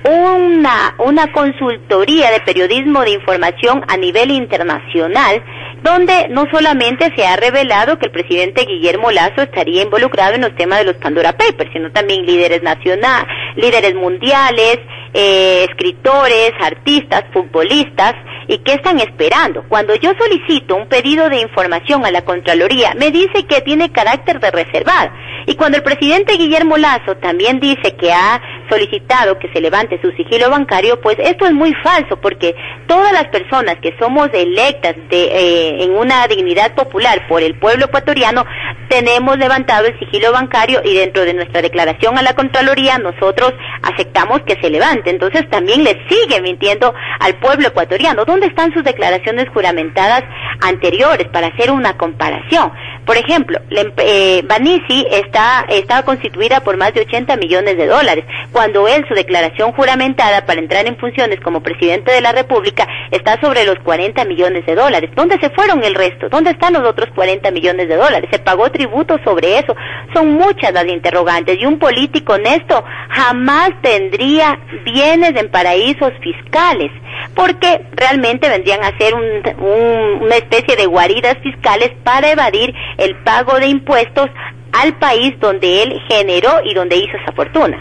[0.05, 5.43] una, una consultoría de periodismo de información a nivel internacional,
[5.83, 10.55] donde no solamente se ha revelado que el presidente Guillermo Lazo estaría involucrado en los
[10.57, 13.27] temas de los Pandora Papers, sino también líderes nacionales,
[13.57, 14.79] líderes mundiales,
[15.15, 18.15] eh, escritores, artistas, futbolistas,
[18.51, 19.63] ¿Y qué están esperando?
[19.69, 24.41] Cuando yo solicito un pedido de información a la Contraloría, me dice que tiene carácter
[24.41, 25.13] de reservar.
[25.51, 30.13] Y cuando el presidente Guillermo Lazo también dice que ha solicitado que se levante su
[30.13, 32.55] sigilo bancario, pues esto es muy falso, porque
[32.87, 37.87] todas las personas que somos electas de, eh, en una dignidad popular por el pueblo
[37.87, 38.47] ecuatoriano,
[38.89, 44.43] tenemos levantado el sigilo bancario y dentro de nuestra declaración a la Contraloría nosotros aceptamos
[44.43, 45.11] que se levante.
[45.11, 48.25] Entonces también le sigue mintiendo al pueblo ecuatoriano.
[48.25, 50.23] ¿Dónde están sus declaraciones juramentadas
[50.61, 52.71] anteriores para hacer una comparación?
[53.05, 58.87] Por ejemplo, eh, Banisi está, está constituida por más de 80 millones de dólares, cuando
[58.89, 63.65] él su declaración juramentada para entrar en funciones como presidente de la República está sobre
[63.65, 65.11] los 40 millones de dólares.
[65.15, 66.29] ¿Dónde se fueron el resto?
[66.29, 68.29] ¿Dónde están los otros 40 millones de dólares?
[68.31, 69.75] ¿Se pagó tributo sobre eso?
[70.15, 76.91] Son muchas las interrogantes y un político honesto jamás tendría bienes en paraísos fiscales
[77.35, 83.69] porque realmente vendrían a ser una especie de guaridas fiscales para evadir el pago de
[83.69, 84.29] impuestos
[84.73, 87.79] al país donde él generó y donde hizo esa fortuna.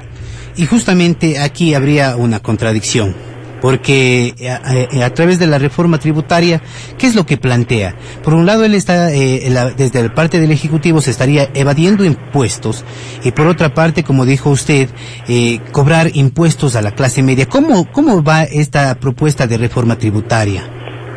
[0.56, 3.16] Y justamente aquí habría una contradicción
[3.62, 6.62] porque eh, a, través de la reforma tributaria,
[6.98, 7.96] ¿qué es lo que plantea?
[8.24, 12.86] Por un lado, él está, eh, desde la parte del Ejecutivo se estaría evadiendo impuestos
[13.24, 14.90] y por otra parte, como dijo usted,
[15.28, 17.46] eh, cobrar impuestos a la clase media.
[17.46, 20.64] ¿Cómo, ¿Cómo va esta propuesta de reforma tributaria?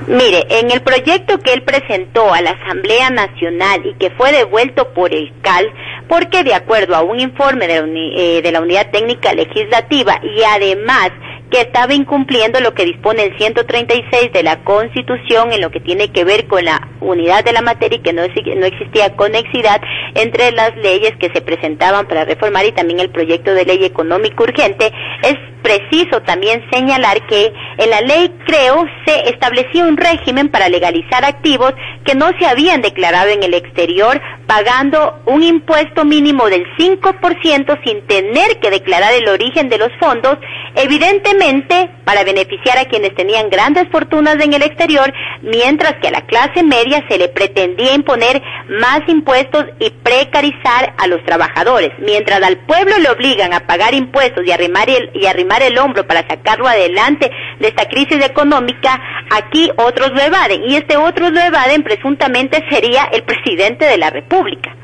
[0.08, 4.92] Mire, en el proyecto que él presentó a la Asamblea Nacional y que fue devuelto
[4.94, 5.72] por el CAL,
[6.08, 11.12] porque de acuerdo a un informe de la, de la Unidad Técnica Legislativa y además
[11.52, 16.10] que estaba incumpliendo lo que dispone el 136 de la Constitución en lo que tiene
[16.10, 19.82] que ver con la unidad de la materia y que no, no existía conexidad
[20.14, 24.44] entre las leyes que se presentaban para reformar y también el proyecto de ley económico
[24.44, 24.90] urgente,
[25.22, 31.24] es preciso también señalar que en la ley creo se establecía un régimen para legalizar
[31.24, 31.72] activos
[32.04, 38.06] que no se habían declarado en el exterior pagando un impuesto mínimo del 5% sin
[38.06, 40.38] tener que declarar el origen de los fondos,
[40.74, 46.26] evidentemente para beneficiar a quienes tenían grandes fortunas en el exterior, mientras que a la
[46.26, 52.58] clase media se le pretendía imponer más impuestos y precarizar a los trabajadores, mientras al
[52.58, 57.30] pueblo le obligan a pagar impuestos y arrimar y arrimar el hombro para sacarlo adelante
[57.60, 58.98] de esta crisis económica,
[59.30, 64.08] aquí otros lo evaden y este otros lo evaden presuntamente sería el presidente de la
[64.08, 64.74] República.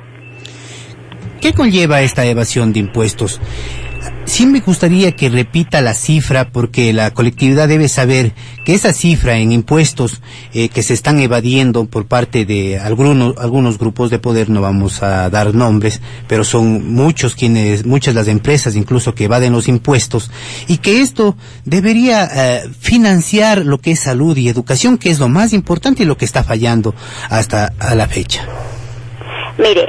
[1.40, 3.40] ¿Qué conlleva esta evasión de impuestos?
[4.24, 8.34] Sí me gustaría que repita la cifra porque la colectividad debe saber
[8.64, 10.20] que esa cifra en impuestos
[10.52, 15.02] eh, que se están evadiendo por parte de algunos, algunos grupos de poder, no vamos
[15.02, 20.30] a dar nombres, pero son muchos quienes, muchas las empresas incluso que evaden los impuestos
[20.68, 25.28] y que esto debería eh, financiar lo que es salud y educación, que es lo
[25.28, 26.94] más importante y lo que está fallando
[27.30, 28.46] hasta a la fecha.
[29.56, 29.88] Mire,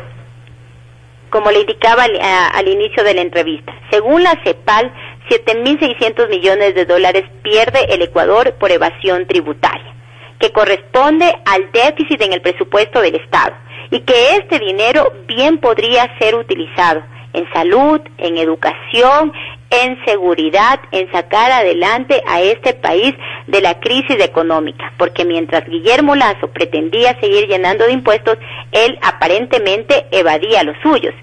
[1.29, 3.73] como le indicaba al, inicio de la entrevista.
[3.91, 4.91] Según la CEPAL,
[5.29, 9.93] 7.600 millones de dólares pierde el Ecuador por evasión tributaria,
[10.39, 13.55] que corresponde al déficit en el presupuesto del Estado,
[13.91, 17.03] y que este dinero bien podría ser utilizado
[17.33, 19.33] en salud, en educación,
[19.69, 23.13] en seguridad, en sacar adelante a este país
[23.47, 28.37] de la crisis económica, porque mientras Guillermo Lazo pretendía seguir llenando de impuestos,
[28.71, 31.13] él aparentemente evadía los suyos.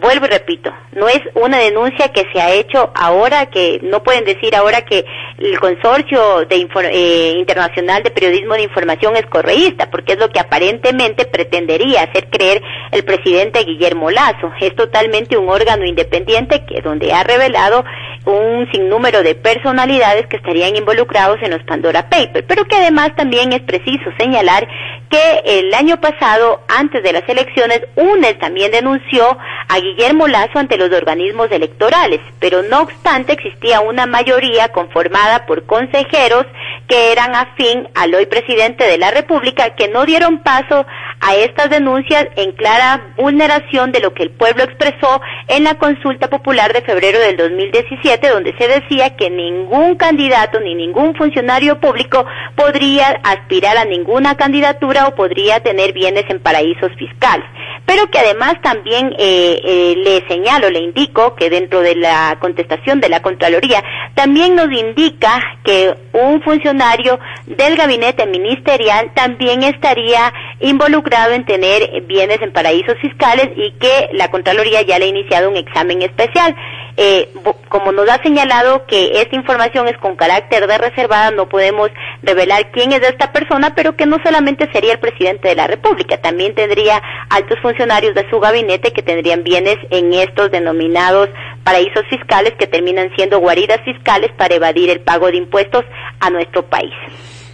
[0.00, 4.24] Vuelvo y repito, no es una denuncia que se ha hecho ahora, que no pueden
[4.24, 5.04] decir ahora que
[5.38, 10.40] el consorcio de eh, internacional de periodismo de información es correísta, porque es lo que
[10.40, 14.52] aparentemente pretendería hacer creer el presidente Guillermo Lazo.
[14.60, 17.84] Es totalmente un órgano independiente que donde ha revelado
[18.24, 23.52] un sinnúmero de personalidades que estarían involucrados en los Pandora Papers, pero que además también
[23.52, 24.68] es preciso señalar
[25.08, 29.38] que el año pasado, antes de las elecciones, UNES también denunció
[29.68, 35.64] a Guillermo Lazo ante los organismos electorales, pero no obstante existía una mayoría conformada por
[35.66, 36.46] consejeros
[36.88, 40.86] que eran afín al hoy presidente de la República que no dieron paso
[41.20, 46.28] a estas denuncias en clara vulneración de lo que el pueblo expresó en la consulta
[46.28, 52.24] popular de febrero del 2017, donde se decía que ningún candidato ni ningún funcionario público
[52.56, 57.46] podría aspirar a ninguna candidatura o podría tener bienes en paraísos fiscales
[57.88, 63.00] pero que además también eh, eh, le señalo, le indico que dentro de la contestación
[63.00, 63.82] de la Contraloría
[64.14, 70.30] también nos indica que un funcionario del gabinete ministerial también estaría
[70.60, 75.48] involucrado en tener bienes en paraísos fiscales y que la Contraloría ya le ha iniciado
[75.48, 76.54] un examen especial.
[77.00, 77.32] Eh,
[77.68, 81.90] como nos ha señalado que esta información es con carácter de reservada, no podemos
[82.24, 86.20] revelar quién es esta persona, pero que no solamente sería el presidente de la República,
[86.20, 91.28] también tendría altos funcionarios de su gabinete que tendrían bienes en estos denominados
[91.62, 95.84] paraísos fiscales que terminan siendo guaridas fiscales para evadir el pago de impuestos
[96.18, 96.94] a nuestro país.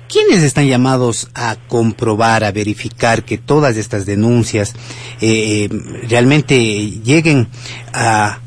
[0.09, 4.74] ¿Quiénes están llamados a comprobar, a verificar que todas estas denuncias
[5.20, 5.68] eh,
[6.09, 7.49] realmente lleguen
[7.92, 8.38] a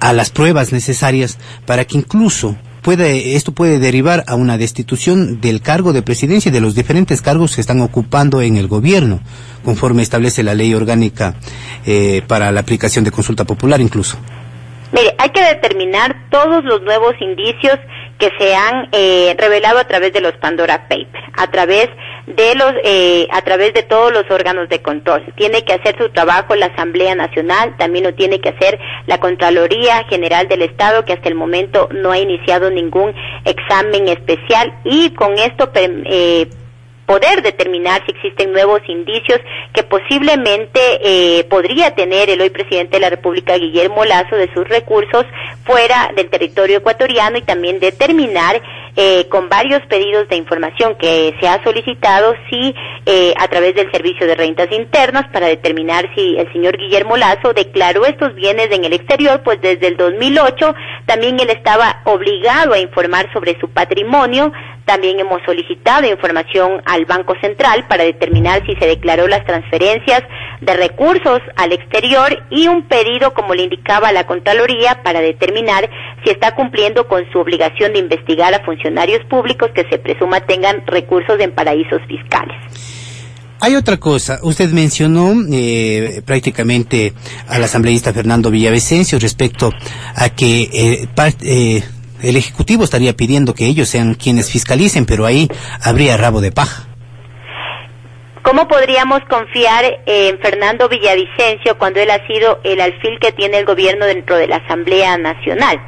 [0.00, 5.60] a las pruebas necesarias para que incluso puede, esto puede derivar a una destitución del
[5.60, 9.20] cargo de presidencia y de los diferentes cargos que están ocupando en el gobierno,
[9.64, 11.34] conforme establece la ley orgánica
[11.86, 14.18] eh, para la aplicación de consulta popular incluso.
[14.92, 17.78] Mire, hay que determinar todos los nuevos indicios
[18.18, 21.88] que se han eh, revelado a través de los Pandora Papers, a través
[22.36, 25.24] de los, eh, a través de todos los órganos de control.
[25.36, 30.04] Tiene que hacer su trabajo la Asamblea Nacional, también lo tiene que hacer la Contraloría
[30.08, 33.14] General del Estado, que hasta el momento no ha iniciado ningún
[33.44, 36.48] examen especial y con esto eh,
[37.10, 39.40] poder determinar si existen nuevos indicios
[39.72, 44.68] que posiblemente eh, podría tener el hoy presidente de la República, Guillermo Lazo, de sus
[44.68, 45.26] recursos
[45.64, 48.62] fuera del territorio ecuatoriano y también determinar
[48.96, 52.74] eh, con varios pedidos de información que se ha solicitado, si
[53.06, 57.52] eh, a través del Servicio de Rentas Internas para determinar si el señor Guillermo Lazo
[57.52, 60.74] declaró estos bienes en el exterior, pues desde el 2008
[61.06, 64.52] también él estaba obligado a informar sobre su patrimonio,
[64.90, 70.24] también hemos solicitado información al Banco Central para determinar si se declaró las transferencias
[70.60, 75.88] de recursos al exterior y un pedido, como le indicaba la Contraloría, para determinar
[76.24, 80.84] si está cumpliendo con su obligación de investigar a funcionarios públicos que se presuma tengan
[80.88, 82.56] recursos en paraísos fiscales.
[83.60, 87.12] Hay otra cosa, usted mencionó eh, prácticamente
[87.46, 89.72] al asambleísta Fernando Villavicencio respecto
[90.16, 91.08] a que eh,
[91.42, 91.84] eh,
[92.22, 95.48] el Ejecutivo estaría pidiendo que ellos sean quienes fiscalicen, pero ahí
[95.82, 96.84] habría rabo de paja.
[98.42, 103.66] ¿Cómo podríamos confiar en Fernando Villavicencio cuando él ha sido el alfil que tiene el
[103.66, 105.80] gobierno dentro de la Asamblea Nacional?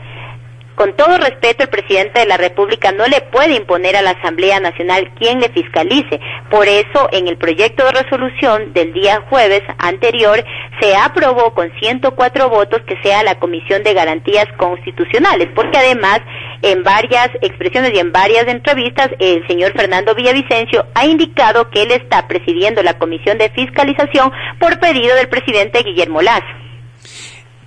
[0.75, 4.59] Con todo respeto, el presidente de la República no le puede imponer a la Asamblea
[4.59, 6.19] Nacional quien le fiscalice.
[6.51, 10.43] Por eso, en el proyecto de resolución del día jueves anterior,
[10.81, 16.21] se aprobó con 104 votos que sea la Comisión de Garantías Constitucionales, porque además,
[16.63, 21.93] en varias expresiones y en varias entrevistas, el señor Fernando Villavicencio ha indicado que él
[21.93, 26.62] está presidiendo la Comisión de Fiscalización por pedido del presidente Guillermo Lazo.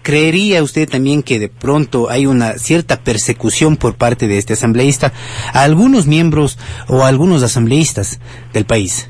[0.06, 5.12] ¿Creería usted también que de pronto hay una cierta persecución por parte de este asambleísta
[5.52, 8.20] a algunos miembros o a algunos asambleístas
[8.54, 9.10] del país?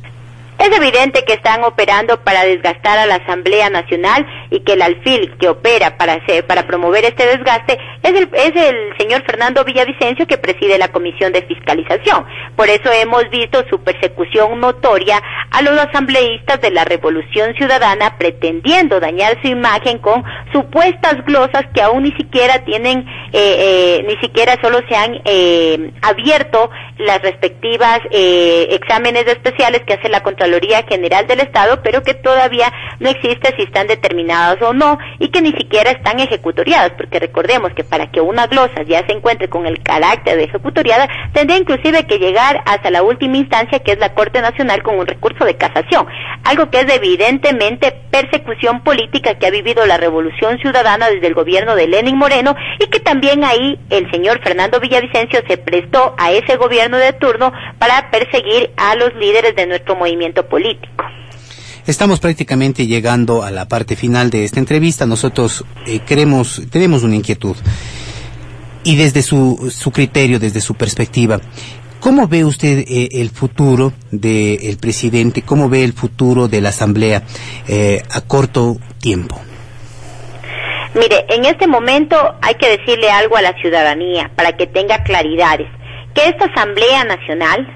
[0.58, 5.36] Es evidente que están operando para desgastar a la Asamblea Nacional y que el alfil
[5.38, 10.28] que opera para, hacer, para promover este desgaste es el, es el señor Fernando Villavicencio
[10.28, 12.26] que preside la Comisión de Fiscalización.
[12.56, 15.22] Por eso hemos visto su persecución notoria
[15.52, 21.82] a los asambleístas de la Revolución Ciudadana pretendiendo dañar su imagen con supuestas glosas que
[21.82, 23.00] aún ni siquiera tienen,
[23.34, 30.10] eh, eh, ni siquiera solo se han eh, abierto las respectivas exámenes especiales que hace
[30.10, 34.98] la Contraloría General del Estado, pero que todavía no existe si están determinadas o no
[35.20, 39.14] y que ni siquiera están ejecutoriadas, porque recordemos que para que una glosa ya se
[39.14, 43.94] encuentre con el carácter de ejecutoriada, tendría inclusive que llegar hasta la última instancia, que
[43.94, 46.08] es la Corte Nacional, con un recurso de casación,
[46.44, 51.76] algo que es evidentemente persecución política que ha vivido la Revolución Ciudadana desde el gobierno
[51.76, 56.58] de Lenin Moreno y que también ahí el señor Fernando Villavicencio se prestó a ese
[56.58, 61.06] gobierno de turno para perseguir a los líderes de nuestro movimiento político.
[61.88, 65.06] Estamos prácticamente llegando a la parte final de esta entrevista.
[65.06, 67.56] Nosotros eh, queremos, tenemos una inquietud.
[68.84, 71.40] Y desde su, su criterio, desde su perspectiva,
[72.00, 75.44] ¿cómo ve usted eh, el futuro del presidente?
[75.44, 77.22] ¿Cómo ve el futuro de la Asamblea
[77.68, 79.40] eh, a corto tiempo?
[80.96, 85.68] Mire, en este momento hay que decirle algo a la ciudadanía para que tenga claridades,
[86.16, 87.68] que esta Asamblea Nacional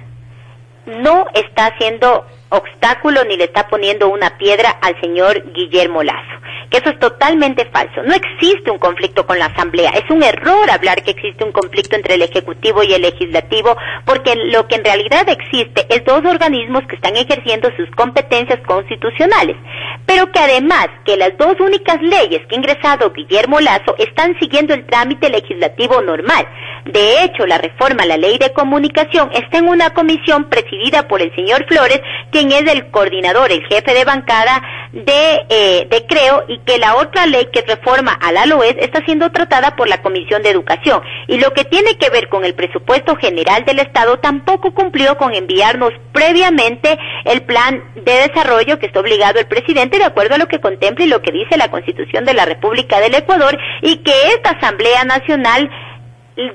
[1.04, 6.78] no está haciendo obstáculo ni le está poniendo una piedra al señor Guillermo Lazo que
[6.78, 8.04] eso es totalmente falso.
[8.04, 9.92] No existe un conflicto con la Asamblea.
[9.92, 14.36] Es un error hablar que existe un conflicto entre el Ejecutivo y el Legislativo, porque
[14.36, 19.58] lo que en realidad existe es dos organismos que están ejerciendo sus competencias constitucionales,
[20.06, 24.74] pero que además que las dos únicas leyes que ha ingresado Guillermo Lazo están siguiendo
[24.74, 26.48] el trámite legislativo normal.
[26.86, 31.22] De hecho, la reforma a la ley de comunicación está en una comisión presidida por
[31.22, 32.02] el señor Flores,
[32.32, 34.62] quien es el coordinador, el jefe de bancada
[34.92, 38.46] de, eh, de Creo, y que la otra ley que reforma a la
[38.80, 41.02] está siendo tratada por la Comisión de Educación.
[41.28, 45.34] Y lo que tiene que ver con el presupuesto general del Estado tampoco cumplió con
[45.36, 50.48] enviarnos previamente el plan de desarrollo que está obligado el presidente de acuerdo a lo
[50.48, 54.30] que contempla y lo que dice la Constitución de la República del Ecuador y que
[54.30, 55.70] esta Asamblea Nacional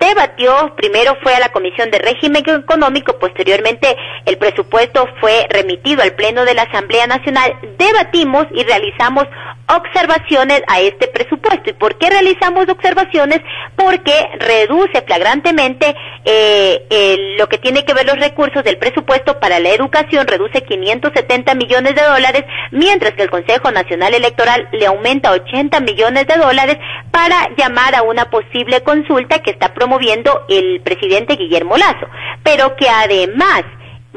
[0.01, 6.15] debatió, primero fue a la Comisión de Régimen Económico, posteriormente el presupuesto fue remitido al
[6.15, 9.25] Pleno de la Asamblea Nacional, debatimos y realizamos
[9.69, 11.71] observaciones a este presupuesto.
[11.71, 13.41] ¿Y por qué realizamos observaciones?
[13.77, 15.95] Porque reduce flagrantemente
[16.25, 21.55] eh, lo que tiene que ver los recursos del presupuesto para la educación, reduce 570
[21.55, 26.77] millones de dólares, mientras que el Consejo Nacional Electoral le aumenta 80 millones de dólares
[27.11, 32.09] para llamar a una posible consulta que está promoviendo el presidente Guillermo Lazo,
[32.43, 33.65] pero que además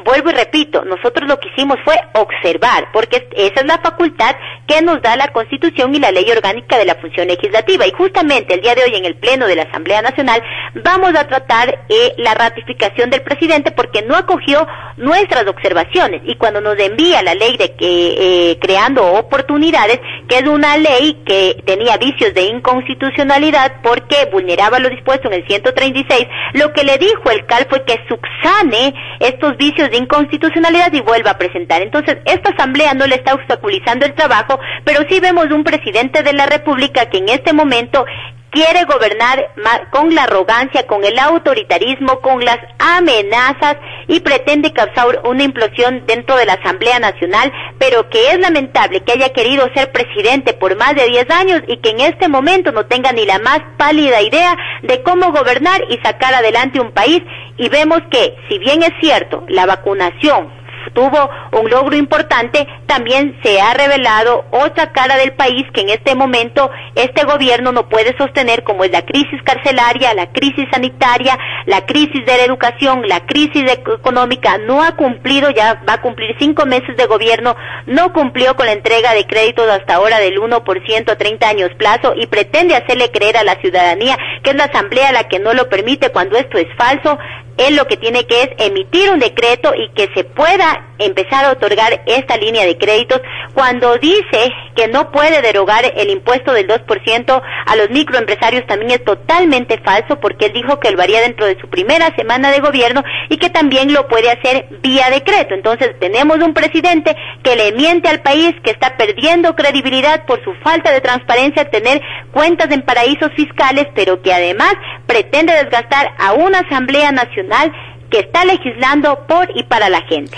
[0.04, 4.36] vuelvo y repito, nosotros lo que hicimos fue observar, porque esa es la facultad
[4.68, 7.88] que nos da la Constitución y la Ley Orgánica de la Función Legislativa.
[7.88, 10.44] Y justamente el día de hoy en el Pleno de la Asamblea Nacional
[10.84, 14.68] vamos a tratar eh, la ratificación del presidente porque no acogió
[14.98, 16.22] nuestras observaciones.
[16.26, 21.22] Y cuando nos envía la ley de que, eh, creando oportunidades, que es una ley
[21.26, 26.98] que tenía vicios de inconstitucionalidad porque vulneraba lo dispuesto en el 136, lo que le
[26.98, 31.82] dijo el CAL fue que subsane estos vicios de inconstitucionalidad y vuelva a presentar.
[31.82, 36.34] Entonces, esta asamblea no le está obstaculizando el trabajo, pero sí vemos un presidente de
[36.34, 38.06] la República que en este momento
[38.52, 39.52] quiere gobernar
[39.92, 43.78] con la arrogancia, con el autoritarismo, con las amenazas
[44.08, 49.14] y pretende causar una implosión dentro de la Asamblea Nacional, pero que es lamentable que
[49.14, 52.86] haya querido ser presidente por más de 10 años y que en este momento no
[52.86, 57.22] tenga ni la más pálida idea de cómo gobernar y sacar adelante un país.
[57.58, 60.57] Y vemos que, si bien es cierto, la vacunación
[60.94, 66.16] tuvo un logro importante, también se ha revelado otra cara del país que en este
[66.16, 71.86] momento este gobierno no puede sostener, como es la crisis carcelaria, la crisis sanitaria, la
[71.86, 74.58] crisis de la educación, la crisis económica.
[74.58, 78.74] No ha cumplido, ya va a cumplir cinco meses de gobierno, no cumplió con la
[78.74, 83.38] entrega de créditos hasta ahora del 1% a 30 años plazo y pretende hacerle creer
[83.38, 86.68] a la ciudadanía que es la Asamblea la que no lo permite cuando esto es
[86.78, 87.18] falso
[87.58, 91.52] él lo que tiene que es emitir un decreto y que se pueda empezar a
[91.52, 93.22] otorgar esta línea de créditos
[93.54, 99.04] cuando dice que no puede derogar el impuesto del 2% a los microempresarios también es
[99.04, 103.04] totalmente falso porque él dijo que lo haría dentro de su primera semana de gobierno
[103.30, 105.54] y que también lo puede hacer vía decreto.
[105.54, 110.54] Entonces tenemos un presidente que le miente al país, que está perdiendo credibilidad por su
[110.64, 112.02] falta de transparencia, tener
[112.32, 114.74] cuentas en paraísos fiscales, pero que además
[115.06, 117.72] pretende desgastar a una Asamblea Nacional
[118.10, 120.38] que está legislando por y para la gente.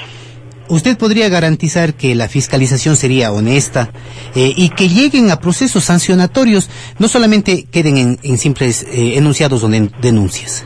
[0.69, 3.89] ¿Usted podría garantizar que la fiscalización sería honesta
[4.35, 9.67] eh, y que lleguen a procesos sancionatorios, no solamente queden en, simples eh, enunciados o
[9.67, 10.65] denuncias?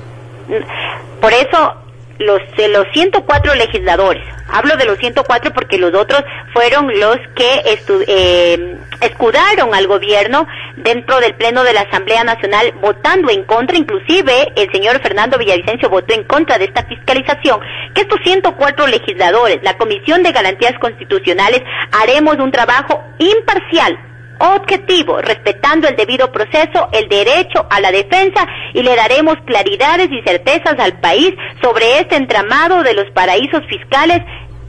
[1.22, 1.83] Por eso,
[2.20, 7.62] los, de los 104 legisladores, hablo de los 104 porque los otros fueron los que
[8.08, 10.48] eh, escudaron al gobierno
[10.78, 15.90] dentro del Pleno de la Asamblea Nacional votando en contra, inclusive el señor Fernando Villavicencio
[15.90, 17.60] votó en contra de esta fiscalización,
[17.94, 21.62] que estos 104 legisladores, la Comisión de Garantías Constitucionales,
[21.92, 28.82] haremos un trabajo imparcial objetivo, respetando el debido proceso, el derecho a la defensa y
[28.82, 34.20] le daremos claridades y certezas al país sobre este entramado de los paraísos fiscales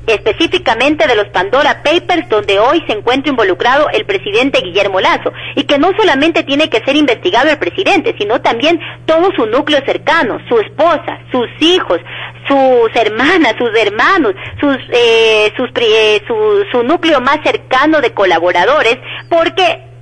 [0.06, 5.64] específicamente de los Pandora Papers, donde hoy se encuentra involucrado el presidente Guillermo Lazo, y
[5.64, 10.38] que no solamente tiene que ser investigado el presidente, sino también todo su núcleo cercano,
[10.48, 12.00] su esposa, sus hijos,
[12.48, 18.98] sus hermanas, sus hermanos, sus, eh, sus, eh, su, su núcleo más cercano de colaboradores,
[19.28, 19.93] porque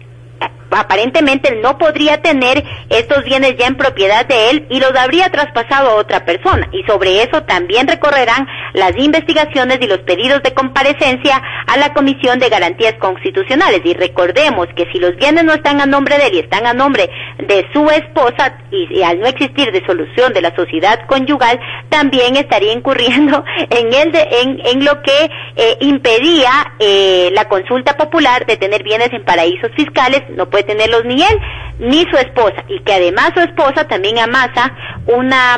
[0.75, 5.31] aparentemente él no podría tener estos bienes ya en propiedad de él y los habría
[5.31, 6.69] traspasado a otra persona.
[6.73, 12.39] Y sobre eso también recorrerán las investigaciones y los pedidos de comparecencia a la Comisión
[12.39, 13.81] de Garantías Constitucionales.
[13.85, 16.73] Y recordemos que si los bienes no están a nombre de él y están a
[16.73, 17.09] nombre
[17.39, 23.45] de su esposa y, al no existir disolución de la sociedad conyugal, también estaría incurriendo
[23.71, 24.29] en, el de,
[24.65, 30.23] en, lo que eh, impedía eh, la consulta popular de tener bienes en paraísos fiscales.
[30.31, 31.39] No puede tenerlos ni él
[31.79, 34.73] ni su esposa y que además su esposa también amasa
[35.07, 35.57] una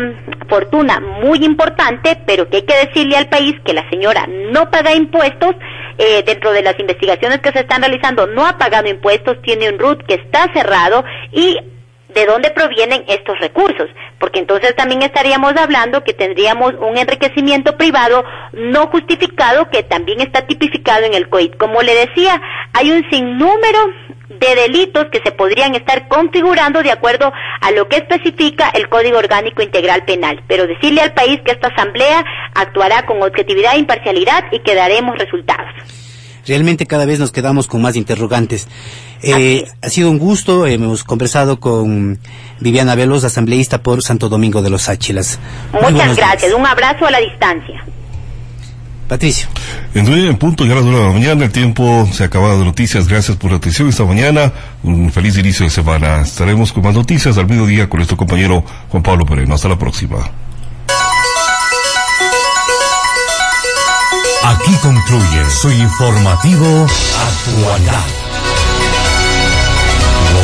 [0.49, 4.95] fortuna muy importante, pero que hay que decirle al país que la señora no paga
[4.95, 5.55] impuestos,
[5.99, 9.79] eh, dentro de las investigaciones que se están realizando no ha pagado impuestos, tiene un
[9.79, 11.59] RUT que está cerrado y
[12.15, 13.89] de dónde provienen estos recursos,
[14.19, 20.47] porque entonces también estaríamos hablando que tendríamos un enriquecimiento privado no justificado que también está
[20.47, 21.57] tipificado en el COIT.
[21.57, 22.41] Como le decía,
[22.73, 23.79] hay un sinnúmero
[24.39, 29.19] de delitos que se podrían estar configurando de acuerdo a lo que especifica el Código
[29.19, 30.43] Orgánico Integral Penal.
[30.49, 32.25] Pero decirle al país que esta asamblea
[32.55, 35.71] actuará con objetividad e imparcialidad y que daremos resultados.
[36.47, 38.69] Realmente cada vez nos quedamos con más interrogantes.
[39.23, 42.19] Eh, ha sido un gusto, hemos conversado con
[42.61, 45.39] Viviana Veloz, asambleísta por Santo Domingo de los Áchilas.
[45.73, 47.83] Muchas gracias, un abrazo a la distancia.
[49.15, 49.47] Patricio.
[49.95, 53.07] En punto, ya las de la mañana, el tiempo se ha acabado de noticias.
[53.07, 54.53] Gracias por la atención esta mañana.
[54.83, 56.23] Un feliz inicio de semana.
[56.23, 59.55] Estaremos con más noticias al mediodía con nuestro compañero Juan Pablo Pereno.
[59.55, 60.17] Hasta la próxima.
[64.43, 66.87] Aquí concluye su informativo
[67.47, 68.24] Actualidad.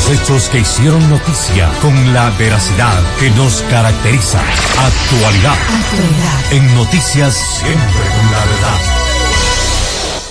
[0.00, 4.38] Los hechos que hicieron noticia con la veracidad que nos caracteriza.
[4.38, 5.52] Actualidad.
[5.52, 6.52] Actualidad.
[6.52, 8.99] En noticias siempre con la verdad.